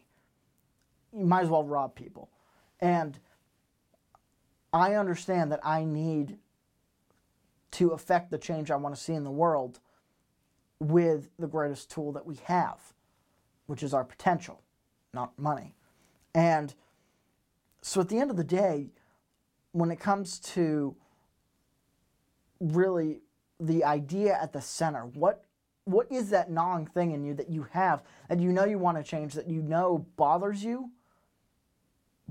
You 1.16 1.26
might 1.26 1.44
as 1.44 1.50
well 1.50 1.64
rob 1.64 1.96
people. 1.96 2.30
And 2.80 3.20
I 4.74 4.96
understand 4.96 5.52
that 5.52 5.60
I 5.64 5.84
need 5.84 6.38
to 7.72 7.90
affect 7.90 8.32
the 8.32 8.38
change 8.38 8.72
I 8.72 8.76
want 8.76 8.96
to 8.96 9.02
see 9.02 9.14
in 9.14 9.24
the 9.24 9.32
world 9.32 9.80
with 10.80 11.30
the 11.38 11.48
greatest 11.48 11.92
tool 11.92 12.12
that 12.14 12.26
we 12.26 12.36
have, 12.46 12.80
which 13.68 13.84
is 13.84 13.94
our 13.94 14.04
potential, 14.04 14.62
not 15.14 15.38
money. 15.38 15.76
And 16.34 16.74
so 17.82 18.02
at 18.02 18.10
the 18.10 18.20
end 18.20 18.32
of 18.32 18.38
the 18.38 18.44
day, 18.44 18.90
when 19.72 19.92
it 19.92 20.00
comes 20.00 20.40
to 20.40 20.96
really 22.60 23.22
the 23.60 23.84
idea 23.84 24.38
at 24.42 24.54
the 24.54 24.62
center, 24.62 25.06
what 25.06 25.46
what 25.86 26.12
is 26.12 26.30
that 26.30 26.52
gnawing 26.52 26.86
thing 26.86 27.12
in 27.12 27.24
you 27.24 27.34
that 27.34 27.50
you 27.50 27.64
have 27.72 28.04
that 28.30 28.40
you 28.40 28.52
know 28.52 28.66
you 28.66 28.78
want 28.78 28.98
to 28.98 29.04
change 29.04 29.34
that 29.34 29.50
you 29.50 29.62
know 29.64 30.06
bothers 30.16 30.64
you 30.64 30.92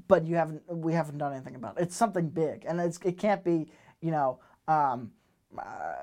but 0.07 0.25
you 0.25 0.37
haven't 0.37 0.62
we 0.69 0.92
haven't 0.92 1.19
done 1.19 1.33
anything 1.33 1.57
about 1.57 1.78
it? 1.78 1.83
It's 1.83 1.97
something 1.97 2.28
big 2.28 2.64
and 2.66 2.80
it's 2.80 2.99
it 3.04 3.19
can't 3.19 3.42
be 3.42 3.66
you 4.00 4.12
know 4.12 4.38
um, 4.69 5.11
uh, 5.59 5.95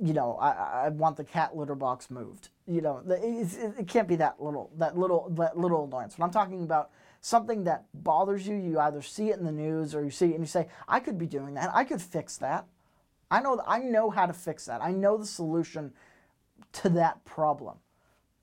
you 0.00 0.12
know 0.12 0.36
I, 0.36 0.84
I 0.84 0.88
want 0.90 1.16
the 1.16 1.24
cat 1.24 1.56
litter 1.56 1.74
box 1.74 2.10
moved. 2.10 2.50
You 2.66 2.80
know 2.80 3.02
it, 3.08 3.80
it 3.80 3.88
can't 3.88 4.06
be 4.06 4.16
that 4.16 4.40
little 4.40 4.70
that 4.78 4.96
little 4.96 5.30
that 5.30 5.58
little 5.58 5.84
annoyance. 5.84 6.16
When 6.16 6.24
i'm 6.24 6.32
talking 6.32 6.62
about 6.62 6.90
something 7.22 7.64
that 7.64 7.86
bothers 7.94 8.46
you 8.46 8.54
you 8.54 8.78
either 8.78 9.00
see 9.00 9.30
it 9.30 9.38
in 9.38 9.46
the 9.46 9.52
news 9.52 9.94
or 9.94 10.04
you 10.04 10.10
see 10.10 10.26
it 10.26 10.34
and 10.34 10.40
you 10.40 10.46
say 10.46 10.68
i 10.86 11.00
could 11.00 11.16
be 11.16 11.26
doing 11.26 11.54
that 11.54 11.70
i 11.72 11.84
could 11.84 12.02
fix 12.02 12.36
that 12.36 12.66
i 13.30 13.40
know 13.40 13.62
i 13.66 13.78
know 13.78 14.10
how 14.10 14.26
to 14.26 14.32
fix 14.34 14.66
that 14.66 14.82
i 14.82 14.90
know 14.90 15.16
the 15.16 15.24
solution 15.24 15.92
to 16.72 16.88
that 16.90 17.24
problem. 17.24 17.78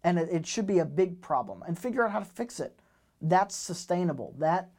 And 0.03 0.17
it, 0.17 0.29
it 0.31 0.48
should 0.48 0.67
be 0.67 0.79
a 0.79 0.86
big 0.86 1.21
problem 1.21 1.63
and 1.67 1.77
figure 1.77 2.05
out 2.05 2.12
how 2.12 2.19
to 2.19 2.25
fix 2.25 2.59
it. 2.59 2.79
That's 3.21 3.55
sustainable. 3.55 4.33
That 4.38 4.71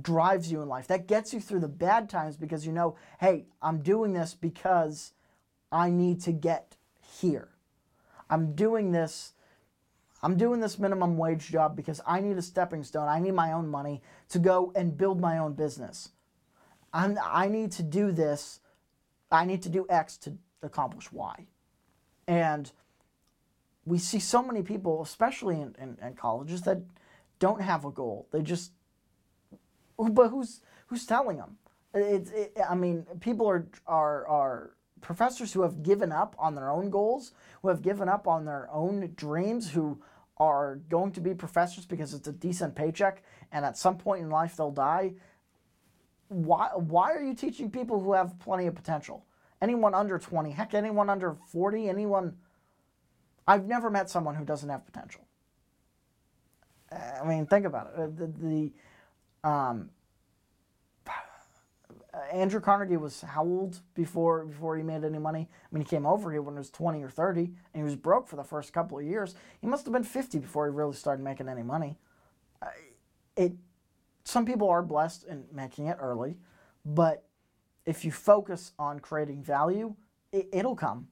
drives 0.00 0.50
you 0.50 0.62
in 0.62 0.68
life. 0.68 0.88
That 0.88 1.06
gets 1.06 1.32
you 1.32 1.40
through 1.40 1.60
the 1.60 1.68
bad 1.68 2.08
times 2.08 2.36
because 2.36 2.66
you 2.66 2.72
know, 2.72 2.96
hey, 3.20 3.46
I'm 3.60 3.82
doing 3.82 4.14
this 4.14 4.34
because 4.34 5.12
I 5.70 5.90
need 5.90 6.20
to 6.22 6.32
get 6.32 6.76
here. 7.20 7.50
I'm 8.28 8.54
doing 8.54 8.92
this 8.92 9.34
I'm 10.22 10.36
doing 10.36 10.60
this 10.60 10.78
minimum 10.78 11.16
wage 11.16 11.48
job 11.50 11.76
because 11.76 12.00
I 12.06 12.20
need 12.20 12.36
a 12.38 12.42
stepping 12.42 12.84
stone. 12.84 13.08
I 13.08 13.18
need 13.18 13.34
my 13.34 13.52
own 13.52 13.68
money 13.68 14.02
to 14.28 14.38
go 14.38 14.72
and 14.76 14.96
build 14.96 15.20
my 15.20 15.38
own 15.38 15.54
business. 15.54 16.10
I'm, 16.92 17.18
I 17.24 17.48
need 17.48 17.72
to 17.72 17.82
do 17.82 18.12
this. 18.12 18.60
I 19.30 19.44
need 19.44 19.62
to 19.62 19.68
do 19.68 19.86
X 19.88 20.16
to 20.18 20.34
accomplish 20.62 21.10
Y. 21.10 21.46
And 22.28 22.70
we 23.84 23.98
see 23.98 24.20
so 24.20 24.42
many 24.42 24.62
people, 24.62 25.02
especially 25.02 25.60
in, 25.60 25.74
in, 25.80 25.98
in 26.00 26.14
colleges, 26.14 26.62
that 26.62 26.82
don't 27.40 27.60
have 27.60 27.84
a 27.84 27.90
goal. 27.90 28.28
They 28.30 28.42
just, 28.42 28.72
but 29.98 30.28
who's 30.28 30.60
who's 30.86 31.04
telling 31.04 31.38
them? 31.38 31.56
It's, 31.94 32.30
it, 32.30 32.56
I 32.68 32.76
mean, 32.76 33.06
people 33.20 33.48
are 33.48 33.66
are 33.86 34.26
are 34.28 34.70
professors 35.00 35.52
who 35.52 35.62
have 35.62 35.82
given 35.82 36.12
up 36.12 36.36
on 36.38 36.54
their 36.54 36.70
own 36.70 36.90
goals, 36.90 37.32
who 37.60 37.68
have 37.68 37.82
given 37.82 38.08
up 38.08 38.28
on 38.28 38.44
their 38.44 38.68
own 38.72 39.12
dreams, 39.16 39.72
who 39.72 40.00
are 40.38 40.76
going 40.88 41.12
to 41.12 41.20
be 41.20 41.34
professors 41.34 41.86
because 41.86 42.14
it's 42.14 42.28
a 42.28 42.32
decent 42.32 42.74
paycheck, 42.74 43.22
and 43.52 43.64
at 43.64 43.76
some 43.76 43.96
point 43.96 44.22
in 44.22 44.30
life 44.30 44.56
they'll 44.56 44.70
die. 44.70 45.14
Why 46.28 46.70
why 46.74 47.12
are 47.12 47.22
you 47.22 47.34
teaching 47.34 47.70
people 47.70 48.00
who 48.00 48.12
have 48.14 48.38
plenty 48.38 48.66
of 48.66 48.74
potential? 48.74 49.26
anyone 49.62 49.94
under 49.94 50.18
20, 50.18 50.50
heck, 50.50 50.74
anyone 50.74 51.08
under 51.08 51.36
40, 51.52 51.88
anyone. 51.88 52.36
I've 53.46 53.64
never 53.66 53.88
met 53.88 54.10
someone 54.10 54.34
who 54.34 54.44
doesn't 54.44 54.68
have 54.68 54.84
potential. 54.84 55.22
I 56.90 57.24
mean, 57.24 57.46
think 57.46 57.64
about 57.64 57.92
it. 57.96 58.18
The, 58.18 58.26
the 58.26 59.48
um, 59.48 59.90
Uh, 62.14 62.18
Andrew 62.30 62.60
Carnegie 62.60 62.98
was 62.98 63.22
how 63.22 63.42
old 63.42 63.80
before 63.94 64.44
before 64.44 64.76
he 64.76 64.82
made 64.82 65.02
any 65.02 65.18
money? 65.18 65.48
I 65.50 65.74
mean, 65.74 65.82
he 65.82 65.88
came 65.88 66.04
over 66.04 66.30
here 66.30 66.42
when 66.42 66.54
he 66.54 66.58
was 66.58 66.70
20 66.70 67.02
or 67.02 67.08
30, 67.08 67.40
and 67.40 67.54
he 67.74 67.82
was 67.82 67.96
broke 67.96 68.28
for 68.28 68.36
the 68.36 68.44
first 68.44 68.72
couple 68.72 68.98
of 68.98 69.04
years. 69.04 69.34
He 69.60 69.66
must 69.66 69.86
have 69.86 69.92
been 69.92 70.04
50 70.04 70.38
before 70.38 70.66
he 70.66 70.74
really 70.74 70.94
started 70.94 71.22
making 71.22 71.48
any 71.48 71.62
money. 71.62 71.96
It, 73.34 73.52
some 74.24 74.44
people 74.44 74.68
are 74.68 74.82
blessed 74.82 75.24
in 75.24 75.44
making 75.52 75.86
it 75.86 75.96
early, 75.98 76.36
but 76.84 77.24
if 77.86 78.04
you 78.04 78.12
focus 78.12 78.72
on 78.78 79.00
creating 79.00 79.42
value, 79.42 79.94
it, 80.32 80.48
it'll 80.52 80.76
come. 80.76 81.08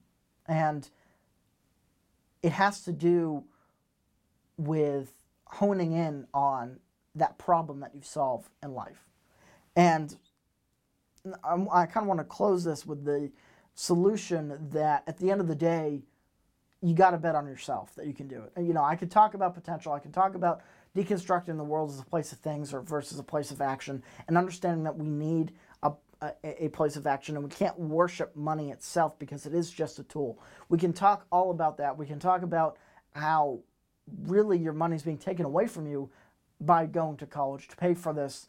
And 0.47 0.87
it 2.43 2.51
has 2.51 2.81
to 2.83 2.91
do 2.91 3.43
with 4.57 5.11
honing 5.45 5.93
in 5.93 6.27
on 6.33 6.79
that 7.15 7.37
problem 7.37 7.79
that 7.81 7.93
you 7.95 8.01
solve 8.03 8.49
in 8.63 8.73
life. 8.73 9.05
And 9.75 10.15
I'm, 11.43 11.67
i 11.71 11.85
kind 11.85 12.03
of 12.03 12.07
want 12.07 12.19
to 12.19 12.25
close 12.25 12.63
this 12.63 12.85
with 12.85 13.05
the 13.05 13.31
solution 13.75 14.57
that 14.71 15.03
at 15.07 15.17
the 15.17 15.31
end 15.31 15.41
of 15.41 15.47
the 15.47 15.55
day, 15.55 16.01
you 16.81 16.95
got 16.95 17.11
to 17.11 17.17
bet 17.17 17.35
on 17.35 17.45
yourself 17.45 17.93
that 17.95 18.07
you 18.07 18.13
can 18.13 18.27
do 18.27 18.41
it. 18.41 18.51
And, 18.55 18.67
you 18.67 18.73
know, 18.73 18.83
I 18.83 18.95
could 18.95 19.11
talk 19.11 19.33
about 19.33 19.53
potential, 19.53 19.93
I 19.93 19.99
can 19.99 20.11
talk 20.11 20.35
about 20.35 20.61
deconstructing 20.95 21.57
the 21.57 21.63
world 21.63 21.89
as 21.91 21.99
a 21.99 22.05
place 22.05 22.31
of 22.31 22.39
things 22.39 22.73
or 22.73 22.81
versus 22.81 23.19
a 23.19 23.23
place 23.23 23.51
of 23.51 23.61
action, 23.61 24.03
and 24.27 24.37
understanding 24.37 24.83
that 24.83 24.97
we 24.97 25.07
need 25.07 25.53
a, 26.21 26.33
a, 26.43 26.69
place 26.69 26.95
of 26.95 27.07
action 27.07 27.35
and 27.35 27.43
we 27.43 27.49
can't 27.49 27.77
worship 27.79 28.35
money 28.35 28.69
itself 28.69 29.17
because 29.17 29.45
it 29.45 29.55
is 29.55 29.71
just 29.71 29.97
a 29.97 30.03
tool. 30.03 30.39
We 30.69 30.77
can 30.77 30.93
talk 30.93 31.25
all 31.31 31.49
about 31.49 31.77
that. 31.77 31.97
We 31.97 32.05
can 32.05 32.19
talk 32.19 32.43
about 32.43 32.77
how 33.15 33.59
really 34.27 34.57
your 34.57 34.73
money 34.73 34.95
is 34.95 35.01
being 35.01 35.17
taken 35.17 35.45
away 35.45 35.67
from 35.67 35.87
you 35.87 36.09
by 36.59 36.85
going 36.85 37.17
to 37.17 37.25
college 37.25 37.67
to 37.69 37.75
pay 37.75 37.95
for 37.95 38.13
this 38.13 38.47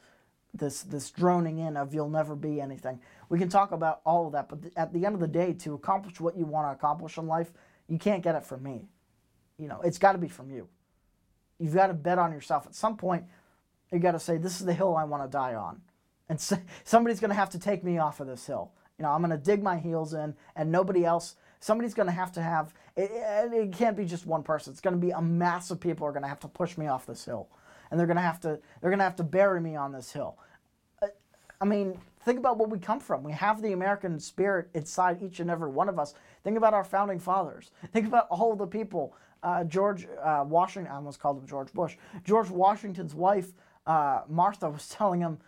this 0.55 0.83
this 0.83 1.11
droning 1.11 1.59
in 1.59 1.77
of 1.77 1.95
you'll 1.95 2.11
never 2.11 2.37
be 2.37 2.61
anything. 2.61 3.01
We 3.29 3.39
can 3.39 3.49
talk 3.49 3.73
about 3.73 4.01
all 4.05 4.27
of 4.27 4.33
that, 4.33 4.49
but 4.49 4.59
at 4.77 4.93
the 4.93 5.07
end 5.07 5.15
of 5.15 5.21
the 5.21 5.29
day 5.29 5.53
to 5.55 5.75
accomplish 5.75 6.21
what 6.21 6.37
you 6.37 6.45
want 6.45 6.69
to 6.69 6.73
accomplish 6.73 7.17
in 7.17 7.27
life, 7.27 7.53
you 7.89 7.99
can't 7.99 8.23
get 8.23 8.35
it 8.35 8.45
from 8.45 8.63
me. 8.63 8.89
You 9.59 9.69
know, 9.69 9.81
it's 9.83 9.99
got 9.99 10.13
to 10.13 10.19
be 10.19 10.29
from 10.29 10.51
you. 10.51 10.69
You've 11.59 11.75
got 11.75 11.87
to 11.87 11.95
bet 11.95 12.19
on 12.19 12.33
yourself. 12.33 12.67
At 12.67 12.75
some 12.75 12.97
point, 12.97 13.25
you 13.93 13.99
got 13.99 14.13
to 14.13 14.21
say 14.21 14.37
this 14.37 14.61
is 14.61 14.67
the 14.67 14.75
hill 14.75 14.97
I 14.97 15.05
want 15.05 15.23
to 15.23 15.29
die 15.29 15.55
on 15.55 15.81
and 16.33 16.41
so, 16.41 16.57
somebody's 16.85 17.21
going 17.21 17.31
to 17.31 17.37
have 17.37 17.51
to 17.51 17.59
take 17.59 17.85
me 17.85 17.99
off 17.99 18.19
of 18.21 18.27
this 18.27 18.47
hill. 18.47 18.73
You 18.99 19.05
know, 19.05 19.11
I'm 19.11 19.21
going 19.21 19.31
to 19.31 19.37
dig 19.37 19.63
my 19.63 19.79
heels 19.79 20.15
in, 20.15 20.35
and 20.57 20.73
nobody 20.73 21.05
else. 21.05 21.37
Somebody's 21.61 21.95
going 21.95 22.07
to 22.07 22.13
have 22.13 22.33
to 22.33 22.43
have. 22.43 22.75
It, 22.97 23.11
it 23.13 23.73
can't 23.73 23.97
be 23.97 24.05
just 24.05 24.27
one 24.27 24.43
person. 24.43 24.73
It's 24.73 24.81
going 24.81 24.99
to 24.99 25.01
be 25.01 25.11
a 25.11 25.21
mass 25.21 25.71
of 25.71 25.81
people 25.81 26.07
are 26.07 26.13
going 26.13 26.23
to 26.23 26.29
have 26.29 26.41
to 26.41 26.49
push 26.49 26.77
me 26.77 26.87
off 26.89 27.07
this 27.07 27.25
hill, 27.25 27.49
and 27.93 28.01
they're 28.01 28.07
going 28.07 28.17
to 28.17 28.23
have 28.23 28.41
to. 28.41 28.59
They're 28.81 28.91
going 28.91 28.99
to 28.99 29.05
have 29.05 29.17
to 29.17 29.23
bury 29.23 29.61
me 29.61 29.77
on 29.77 29.93
this 29.93 30.11
hill. 30.11 30.39
Uh, 31.03 31.09
I 31.61 31.67
mean, 31.67 32.01
think 32.25 32.39
about 32.39 32.57
what 32.57 32.71
we 32.71 32.79
come 32.79 32.99
from. 32.99 33.23
We 33.23 33.33
have 33.33 33.61
the 33.61 33.73
American 33.73 34.19
spirit 34.19 34.71
inside 34.73 35.23
each 35.23 35.41
and 35.41 35.51
every 35.51 35.71
one 35.71 35.91
of 35.91 35.99
us. 35.99 36.15
Think 36.43 36.57
about 36.57 36.73
our 36.73 36.85
founding 36.85 37.21
fathers. 37.21 37.71
Think 37.93 38.07
about 38.09 38.27
all 38.31 38.51
of 38.51 38.59
the 38.59 38.67
people. 38.67 39.15
Uh, 39.43 39.65
George 39.65 40.09
uh, 40.23 40.45
Washington, 40.49 40.91
I 40.91 40.97
almost 40.97 41.21
called 41.21 41.39
him 41.39 41.47
George 41.47 41.71
Bush. 41.75 41.97
George 42.25 42.49
Washington's 42.49 43.15
wife, 43.15 43.53
uh, 43.87 44.23
Martha, 44.27 44.71
was 44.71 44.89
telling 44.89 45.21
him, 45.21 45.39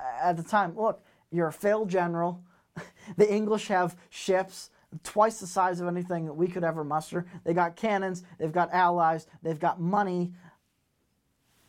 at 0.00 0.36
the 0.36 0.42
time, 0.42 0.74
look, 0.76 1.04
you're 1.30 1.48
a 1.48 1.52
failed 1.52 1.90
general. 1.90 2.42
the 3.16 3.30
English 3.30 3.68
have 3.68 3.96
ships 4.08 4.70
twice 5.02 5.40
the 5.40 5.46
size 5.46 5.80
of 5.80 5.88
anything 5.88 6.24
that 6.26 6.32
we 6.32 6.48
could 6.48 6.64
ever 6.64 6.84
muster. 6.84 7.26
They 7.44 7.52
got 7.52 7.76
cannons, 7.76 8.24
they've 8.38 8.52
got 8.52 8.72
allies, 8.72 9.26
they've 9.42 9.58
got 9.58 9.80
money. 9.80 10.32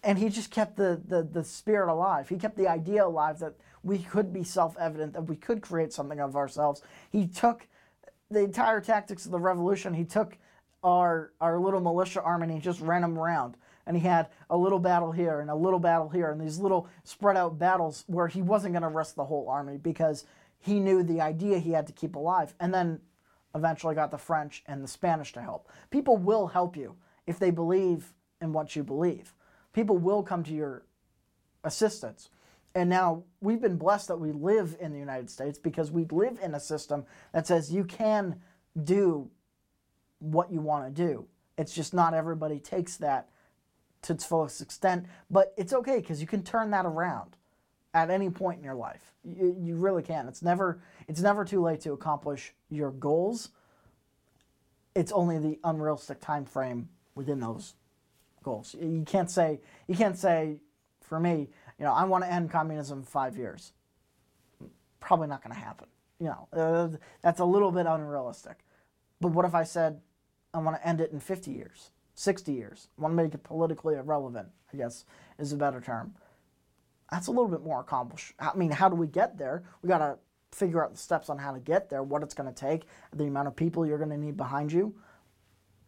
And 0.04 0.20
he 0.20 0.30
just 0.30 0.52
kept 0.52 0.76
the, 0.76 1.02
the, 1.08 1.24
the 1.24 1.44
spirit 1.44 1.92
alive. 1.92 2.28
He 2.28 2.38
kept 2.38 2.58
the 2.58 2.68
idea 2.68 3.06
alive 3.06 3.40
that 3.40 3.54
we 3.84 4.00
could 4.00 4.34
be 4.34 4.44
self 4.44 4.76
evident, 4.78 5.14
that 5.14 5.24
we 5.24 5.36
could 5.36 5.62
create 5.62 5.94
something 5.94 6.20
of 6.20 6.36
ourselves. 6.36 6.82
He 7.12 7.28
took 7.28 7.68
the 8.30 8.42
entire 8.42 8.82
tactics 8.82 9.26
of 9.26 9.32
the 9.32 9.40
revolution, 9.40 9.94
he 9.94 10.06
took 10.06 10.38
our, 10.84 11.32
our 11.40 11.60
little 11.60 11.80
militia 11.80 12.22
army 12.22 12.44
and 12.44 12.54
he 12.54 12.60
just 12.60 12.82
ran 12.82 13.02
them 13.02 13.18
around. 13.18 13.56
And 13.86 13.98
he 13.98 14.04
had 14.04 14.28
a 14.50 14.58
little 14.58 14.80
battle 14.80 15.12
here 15.12 15.42
and 15.42 15.50
a 15.50 15.56
little 15.56 15.80
battle 15.80 16.10
here 16.10 16.32
and 16.32 16.40
these 16.40 16.58
little 16.58 16.88
spread 17.04 17.38
out 17.38 17.60
battles 17.60 18.04
where 18.08 18.28
he 18.28 18.42
wasn't 18.42 18.74
going 18.74 18.84
to 18.84 18.90
rest 18.90 19.16
the 19.16 19.26
whole 19.26 19.50
army 19.50 19.78
because 19.78 20.26
he 20.60 20.80
knew 20.80 21.04
the 21.04 21.20
idea 21.22 21.60
he 21.60 21.72
had 21.72 21.88
to 21.88 21.94
keep 21.94 22.16
alive. 22.16 22.54
And 22.60 22.74
then 22.74 23.02
eventually 23.56 23.94
got 23.94 24.12
the 24.12 24.18
french 24.18 24.64
and 24.68 24.84
the 24.84 24.88
spanish 24.88 25.34
to 25.34 25.42
help. 25.42 25.70
People 25.90 26.18
will 26.18 26.48
help 26.48 26.76
you 26.76 26.96
if 27.28 27.40
they 27.40 27.52
believe 27.52 28.14
in 28.42 28.54
what 28.54 28.76
you 28.76 28.84
believe 28.84 29.34
people 29.74 29.98
will 29.98 30.24
come 30.24 30.44
to 30.44 30.54
your 30.54 30.84
assistance 31.64 32.30
and 32.76 32.90
now 32.90 33.24
we've 33.42 33.62
been 33.62 33.78
blessed 33.78 34.08
that 34.08 34.18
we 34.18 34.32
live 34.32 34.76
in 34.80 34.94
the 34.94 35.00
united 35.00 35.30
states 35.30 35.58
because 35.58 35.92
we 35.92 36.06
live 36.12 36.40
in 36.42 36.56
a 36.56 36.60
system 36.60 37.06
that 37.34 37.48
says 37.48 37.72
you 37.72 37.84
can 37.84 38.40
do 38.84 39.30
what 40.20 40.52
you 40.52 40.62
want 40.62 40.86
to 40.86 40.92
do 40.92 41.26
it's 41.58 41.74
just 41.74 41.94
not 41.94 42.14
everybody 42.14 42.60
takes 42.60 42.98
that 42.98 43.30
to 44.04 44.14
its 44.14 44.26
fullest 44.26 44.62
extent, 44.62 45.06
but 45.32 45.54
it's 45.58 45.74
okay 45.74 45.98
because 45.98 46.22
you 46.22 46.28
can 46.28 46.44
turn 46.44 46.72
that 46.72 46.86
around 46.86 47.36
at 47.94 48.10
any 48.10 48.30
point 48.30 48.60
in 48.60 48.64
your 48.64 48.76
life. 48.76 49.14
You, 49.24 49.56
you 49.60 49.76
really 49.76 50.04
can. 50.04 50.28
It's 50.28 50.42
never 50.42 50.82
it's 51.08 51.22
never 51.22 51.44
too 51.44 51.62
late 51.62 51.82
to 51.82 51.94
accomplish 51.94 52.54
your 52.70 52.92
goals. 52.92 53.50
It's 54.96 55.12
only 55.12 55.40
the 55.40 55.60
unrealistic 55.64 56.20
time 56.22 56.46
frame 56.46 56.90
within 57.16 57.40
those 57.40 57.74
goals. 58.44 58.76
You 58.80 59.04
can't 59.06 59.30
say 59.30 59.60
you 59.88 59.96
can't 59.96 60.18
say 60.18 60.58
for 61.02 61.20
me, 61.20 61.50
you 61.80 61.86
know, 61.86 61.94
I 61.94 62.06
want 62.06 62.24
to 62.24 62.32
end 62.32 62.52
communism 62.52 63.00
in 63.00 63.06
5 63.06 63.38
years. 63.38 63.74
Probably 65.00 65.28
not 65.28 65.44
going 65.44 65.54
to 65.54 65.60
happen. 65.60 65.88
You 66.20 66.28
know, 66.28 66.48
uh, 66.54 66.98
that's 67.22 67.40
a 67.40 67.46
little 67.46 67.72
bit 67.72 67.86
unrealistic. 67.86 68.60
But 69.20 69.30
what 69.30 69.46
if 69.46 69.54
I 69.56 69.64
said 69.64 70.02
I 70.54 70.60
want 70.60 70.78
to 70.78 70.88
end 70.88 71.02
it 71.02 71.12
in 71.12 71.20
50 71.20 71.52
years? 71.52 71.92
60 72.16 72.54
years. 72.54 72.88
I 72.98 73.02
want 73.02 73.14
to 73.14 73.24
make 73.24 73.34
it 73.34 73.44
politically 73.44 73.96
irrelevant, 73.96 74.50
I 74.74 74.78
guess 74.78 75.06
is 75.40 75.52
a 75.52 75.58
better 75.58 75.82
term. 75.82 76.14
That's 77.12 77.28
a 77.28 77.32
little 77.32 77.48
bit 77.48 77.64
more 77.64 77.80
accomplished. 77.80 78.34
I 78.40 78.56
mean, 78.56 78.72
how 78.72 78.90
do 78.90 78.96
we 78.96 79.08
get 79.08 79.38
there? 79.38 79.64
We 79.82 79.90
got 79.90 80.00
to 80.00 80.18
figure 80.52 80.84
out 80.84 80.92
the 80.92 80.98
steps 80.98 81.30
on 81.30 81.38
how 81.38 81.54
to 81.54 81.60
get 81.60 81.90
there, 81.90 82.04
what 82.04 82.24
it's 82.24 82.34
going 82.34 82.52
to 82.52 82.56
take, 82.56 82.84
the 83.14 83.26
amount 83.26 83.48
of 83.48 83.56
people 83.56 83.86
you're 83.86 83.98
going 83.98 84.10
to 84.10 84.18
need 84.18 84.38
behind 84.38 84.72
you. 84.72 84.96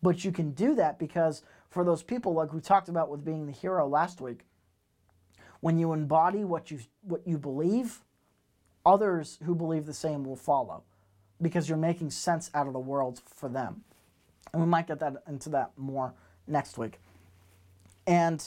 But 0.02 0.24
you 0.24 0.32
can 0.32 0.52
do 0.52 0.76
that 0.76 1.00
because 1.00 1.44
for 1.76 1.84
those 1.84 2.04
people, 2.04 2.34
like 2.34 2.54
we 2.54 2.62
talked 2.62 2.88
about 2.88 3.10
with 3.10 3.26
being 3.26 3.48
the 3.48 3.52
hero 3.52 3.86
last 3.86 4.22
week, 4.22 4.46
when 5.60 5.78
you 5.78 5.92
embody 5.92 6.46
what 6.46 6.72
you 6.72 6.80
what 7.02 7.28
you 7.28 7.38
believe, 7.38 8.00
others 8.86 9.40
who 9.44 9.54
believe 9.54 9.86
the 9.86 9.94
same 9.94 10.24
will 10.24 10.38
follow, 10.38 10.84
because 11.42 11.68
you're 11.68 11.78
making 11.78 12.12
sense 12.12 12.50
out 12.54 12.68
of 12.68 12.72
the 12.72 12.80
world 12.80 13.22
for 13.26 13.50
them. 13.50 13.84
And 14.54 14.62
we 14.62 14.70
might 14.70 14.88
get 14.88 15.00
that 15.02 15.22
into 15.28 15.50
that 15.50 15.72
more 15.76 16.14
next 16.48 16.78
week. 16.78 17.02
And 18.08 18.42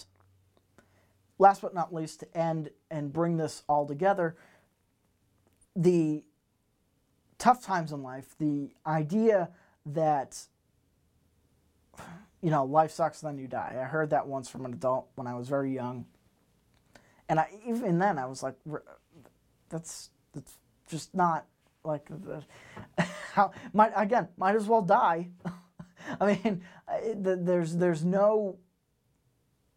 last 1.39 1.61
but 1.61 1.75
not 1.75 1.93
least, 1.93 2.21
to 2.21 2.35
end 2.35 2.71
and 2.91 3.13
bring 3.13 3.37
this 3.37 3.63
all 3.69 3.85
together, 3.87 4.37
the 5.77 6.25
tough 7.37 7.63
times 7.63 7.93
in 7.93 8.03
life, 8.03 8.35
the 8.39 8.71
idea 8.87 9.51
that 9.85 10.47
you 12.43 12.51
know 12.51 12.65
life 12.65 12.91
sucks, 12.91 13.21
then 13.21 13.39
you 13.39 13.49
die. 13.49 13.77
I 13.81 13.85
heard 13.85 14.11
that 14.11 14.27
once 14.27 14.49
from 14.49 14.65
an 14.65 14.73
adult 14.73 15.09
when 15.15 15.27
I 15.27 15.35
was 15.35 15.49
very 15.49 15.73
young, 15.73 16.07
and 17.29 17.41
I 17.41 17.49
even 17.67 17.99
then 17.99 18.19
I 18.19 18.27
was 18.27 18.43
like, 18.43 18.57
that's 19.69 20.11
that's 20.33 20.59
just 20.89 21.15
not 21.15 21.47
like 21.85 22.09
how 23.35 23.53
might 23.73 23.93
again 23.97 24.29
might 24.37 24.57
as 24.57 24.67
well 24.67 24.83
die. 24.83 25.29
I 26.21 26.39
mean, 26.45 26.63
there's 27.17 27.77
there's 27.77 28.05
no 28.05 28.59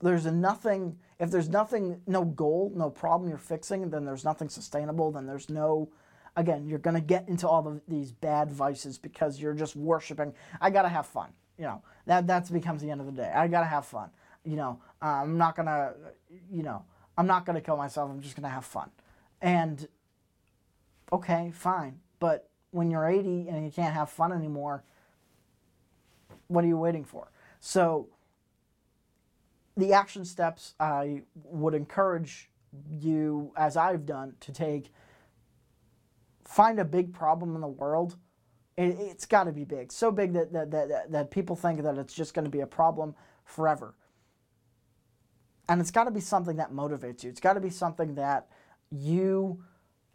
there's 0.02 0.26
nothing 0.26 0.98
if 1.20 1.30
there's 1.32 1.50
nothing 1.50 2.02
no 2.08 2.26
goal 2.26 2.72
no 2.76 2.90
problem 2.90 3.30
you're 3.30 3.38
fixing 3.38 3.90
then 3.90 4.06
there's 4.06 4.26
nothing 4.26 4.50
sustainable 4.50 5.12
then 5.12 5.26
there's 5.26 5.50
no 5.50 5.90
again 6.36 6.66
you're 6.66 6.80
going 6.80 6.96
to 6.96 7.02
get 7.02 7.28
into 7.30 7.48
all 7.48 7.68
of 7.68 7.82
these 7.88 8.12
bad 8.12 8.52
vices 8.52 8.98
because 8.98 9.40
you're 9.40 9.54
just 9.54 9.76
worshiping 9.76 10.34
i 10.60 10.70
got 10.70 10.84
to 10.84 10.90
have 10.90 11.06
fun 11.06 11.30
you 11.62 11.68
know 11.68 11.84
that 12.08 12.26
that 12.26 12.52
becomes 12.52 12.82
the 12.82 12.90
end 12.90 13.00
of 13.00 13.06
the 13.06 13.12
day. 13.12 13.32
I 13.34 13.48
got 13.48 13.60
to 13.60 13.68
have 13.68 13.86
fun. 13.86 14.10
You 14.44 14.56
know 14.56 14.82
i'm 15.00 15.38
not 15.38 15.56
to 15.68 15.94
you 16.52 16.64
know 16.64 16.84
i'm 17.16 17.28
not 17.28 17.46
to 17.56 17.62
kill 17.62 17.78
myself. 17.78 18.10
I'm 18.10 18.20
just 18.20 18.36
to 18.50 18.50
have 18.50 18.66
fun. 18.66 18.90
And 19.42 19.88
okay 21.14 21.52
fine. 21.54 22.00
But 22.20 22.50
when 22.72 22.90
you're 22.90 23.08
80 23.08 23.48
and 23.48 23.64
you 23.64 23.72
can't 23.72 23.94
have 23.94 24.10
fun 24.10 24.34
anymore 24.34 24.84
what 26.48 26.64
are 26.66 26.68
you 26.68 26.78
waiting 26.78 27.06
for? 27.06 27.32
So 27.60 28.10
the 29.78 29.94
action 29.94 30.26
steps 30.26 30.74
I 30.80 31.22
would 31.44 31.76
encourage 31.76 32.50
you, 32.90 33.54
as 33.56 33.78
I've 33.78 34.06
done, 34.06 34.34
to 34.40 34.52
take. 34.52 34.92
Find 36.44 36.80
a 36.80 36.86
big 36.86 37.14
problem 37.14 37.56
in 37.56 37.62
the 37.62 37.68
world. 37.68 38.18
It, 38.78 38.98
has 38.98 39.26
got 39.26 39.44
to 39.44 39.52
be 39.52 39.66
big, 39.66 39.92
so 39.92 40.12
big 40.12 40.34
that, 40.34 40.54
that, 40.54 40.72
that, 40.72 41.12
that 41.12 41.32
people 41.32 41.56
think 41.56 41.84
that 41.84 41.98
it's 41.98 42.14
just 42.14 42.34
going 42.34 42.46
to 42.46 42.52
be 42.52 42.62
a 42.62 42.68
problem 42.68 43.16
forever. 43.46 43.94
And 45.68 45.80
it's 45.80 45.92
got 45.92 46.06
to 46.06 46.12
be 46.12 46.20
something 46.20 46.58
that 46.58 46.72
motivates 46.72 47.24
you. 47.24 47.30
It's 47.30 47.40
got 47.40 47.54
to 47.54 47.60
be 47.60 47.70
something 47.70 48.16
that 48.16 48.48
you, 48.90 49.64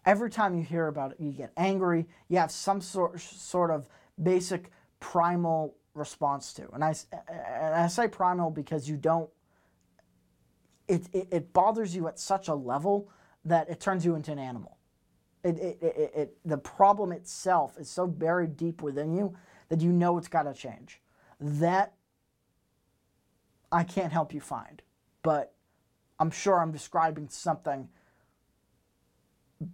every 0.04 0.30
time 0.30 0.56
you 0.56 0.62
hear 0.62 0.88
about 0.88 1.12
it, 1.12 1.20
you 1.20 1.32
get 1.32 1.52
angry. 1.56 2.06
You 2.28 2.38
have 2.38 2.50
some 2.50 2.80
sort, 2.80 3.20
sort 3.20 3.70
of 3.70 3.88
basic 4.22 4.70
primal 5.00 5.76
response 5.94 6.52
to. 6.54 6.68
And 6.72 6.82
I, 6.82 6.94
and 7.28 7.74
I 7.74 7.86
say 7.86 8.08
primal 8.08 8.50
because 8.50 8.88
you 8.88 8.96
don't 8.96 9.30
it, 10.88 11.08
it, 11.12 11.28
it 11.30 11.52
bothers 11.52 11.94
you 11.94 12.08
at 12.08 12.18
such 12.18 12.48
a 12.48 12.54
level 12.54 13.10
that 13.44 13.68
it 13.68 13.80
turns 13.80 14.04
you 14.04 14.14
into 14.14 14.32
an 14.32 14.38
animal. 14.38 14.75
It, 15.44 15.58
it, 15.58 15.78
it, 15.80 16.12
it, 16.16 16.36
the 16.44 16.58
problem 16.58 17.12
itself 17.12 17.78
is 17.78 17.88
so 17.88 18.06
buried 18.06 18.56
deep 18.56 18.82
within 18.82 19.16
you 19.16 19.36
that 19.68 19.80
you 19.80 19.92
know 19.92 20.18
it's 20.18 20.28
got 20.28 20.42
to 20.42 20.54
change. 20.54 21.00
That 21.40 21.94
I 23.70 23.84
can't 23.84 24.12
help 24.12 24.32
you 24.32 24.40
find, 24.40 24.82
but 25.22 25.52
I'm 26.18 26.30
sure 26.30 26.60
I'm 26.60 26.72
describing 26.72 27.28
something 27.28 27.88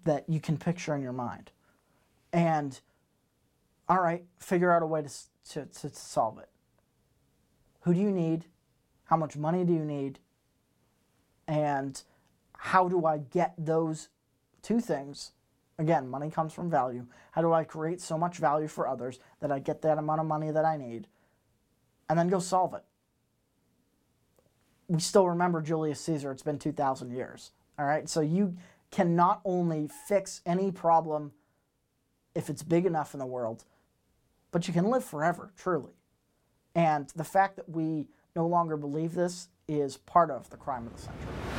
that 0.05 0.29
you 0.29 0.40
can 0.40 0.57
picture 0.57 0.94
in 0.94 1.03
your 1.03 1.12
mind. 1.12 1.51
And 2.33 2.79
all 3.88 4.01
right, 4.01 4.25
figure 4.38 4.72
out 4.72 4.83
a 4.83 4.87
way 4.87 5.03
to, 5.03 5.09
to, 5.51 5.66
to, 5.66 5.90
to 5.90 5.94
solve 5.94 6.38
it. 6.38 6.48
Who 7.81 7.94
do 7.94 8.01
you 8.01 8.11
need? 8.11 8.46
How 9.05 9.16
much 9.16 9.37
money 9.37 9.64
do 9.64 9.72
you 9.72 9.85
need? 9.85 10.18
And 11.46 12.01
how 12.57 12.88
do 12.88 13.05
I 13.05 13.18
get 13.18 13.55
those 13.59 14.09
two 14.62 14.81
things? 14.81 15.33
Again, 15.83 16.09
money 16.09 16.31
comes 16.31 16.53
from 16.53 16.71
value. 16.71 17.09
How 17.33 17.42
do 17.42 17.53
I 17.53 17.64
create 17.64 18.01
so 18.01 18.16
much 18.16 18.37
value 18.37 18.68
for 18.68 18.87
others 18.87 19.18
that 19.40 19.51
I 19.51 19.59
get 19.59 19.83
that 19.83 19.99
amount 19.99 20.21
of 20.21 20.27
money 20.29 20.53
that 20.53 20.64
I 20.64 20.77
need? 20.77 21.09
And 22.09 22.16
then 22.16 22.29
go 22.29 22.38
solve 22.38 22.73
it. 22.75 22.85
We 24.87 25.01
still 25.01 25.29
remember 25.29 25.61
Julius 25.61 25.99
Caesar, 26.03 26.31
it's 26.31 26.45
been 26.45 26.61
2,000 26.61 27.11
years. 27.11 27.51
All 27.81 27.85
right, 27.85 28.09
so 28.09 28.21
you 28.21 28.57
can 28.92 29.16
not 29.16 29.40
only 29.45 29.88
fix 30.07 30.40
any 30.47 30.71
problem 30.71 31.33
if 32.37 32.49
it's 32.49 32.62
big 32.62 32.87
enough 32.87 33.12
in 33.12 33.18
the 33.18 33.27
world, 33.27 33.64
but 34.53 34.68
you 34.68 34.73
can 34.73 34.88
live 34.88 35.05
forever, 35.05 35.53
truly. 35.59 35.95
And 36.77 37.09
the 37.16 37.25
fact 37.25 37.57
that 37.57 37.68
we 37.68 38.07
no 38.37 38.47
longer 38.47 38.77
believe 38.77 39.14
this 39.14 39.49
is 39.66 39.97
part 39.97 40.31
of 40.31 40.49
the 40.51 40.57
crime 40.57 40.87
of 40.87 40.92
the 40.95 41.03
century. 41.03 41.52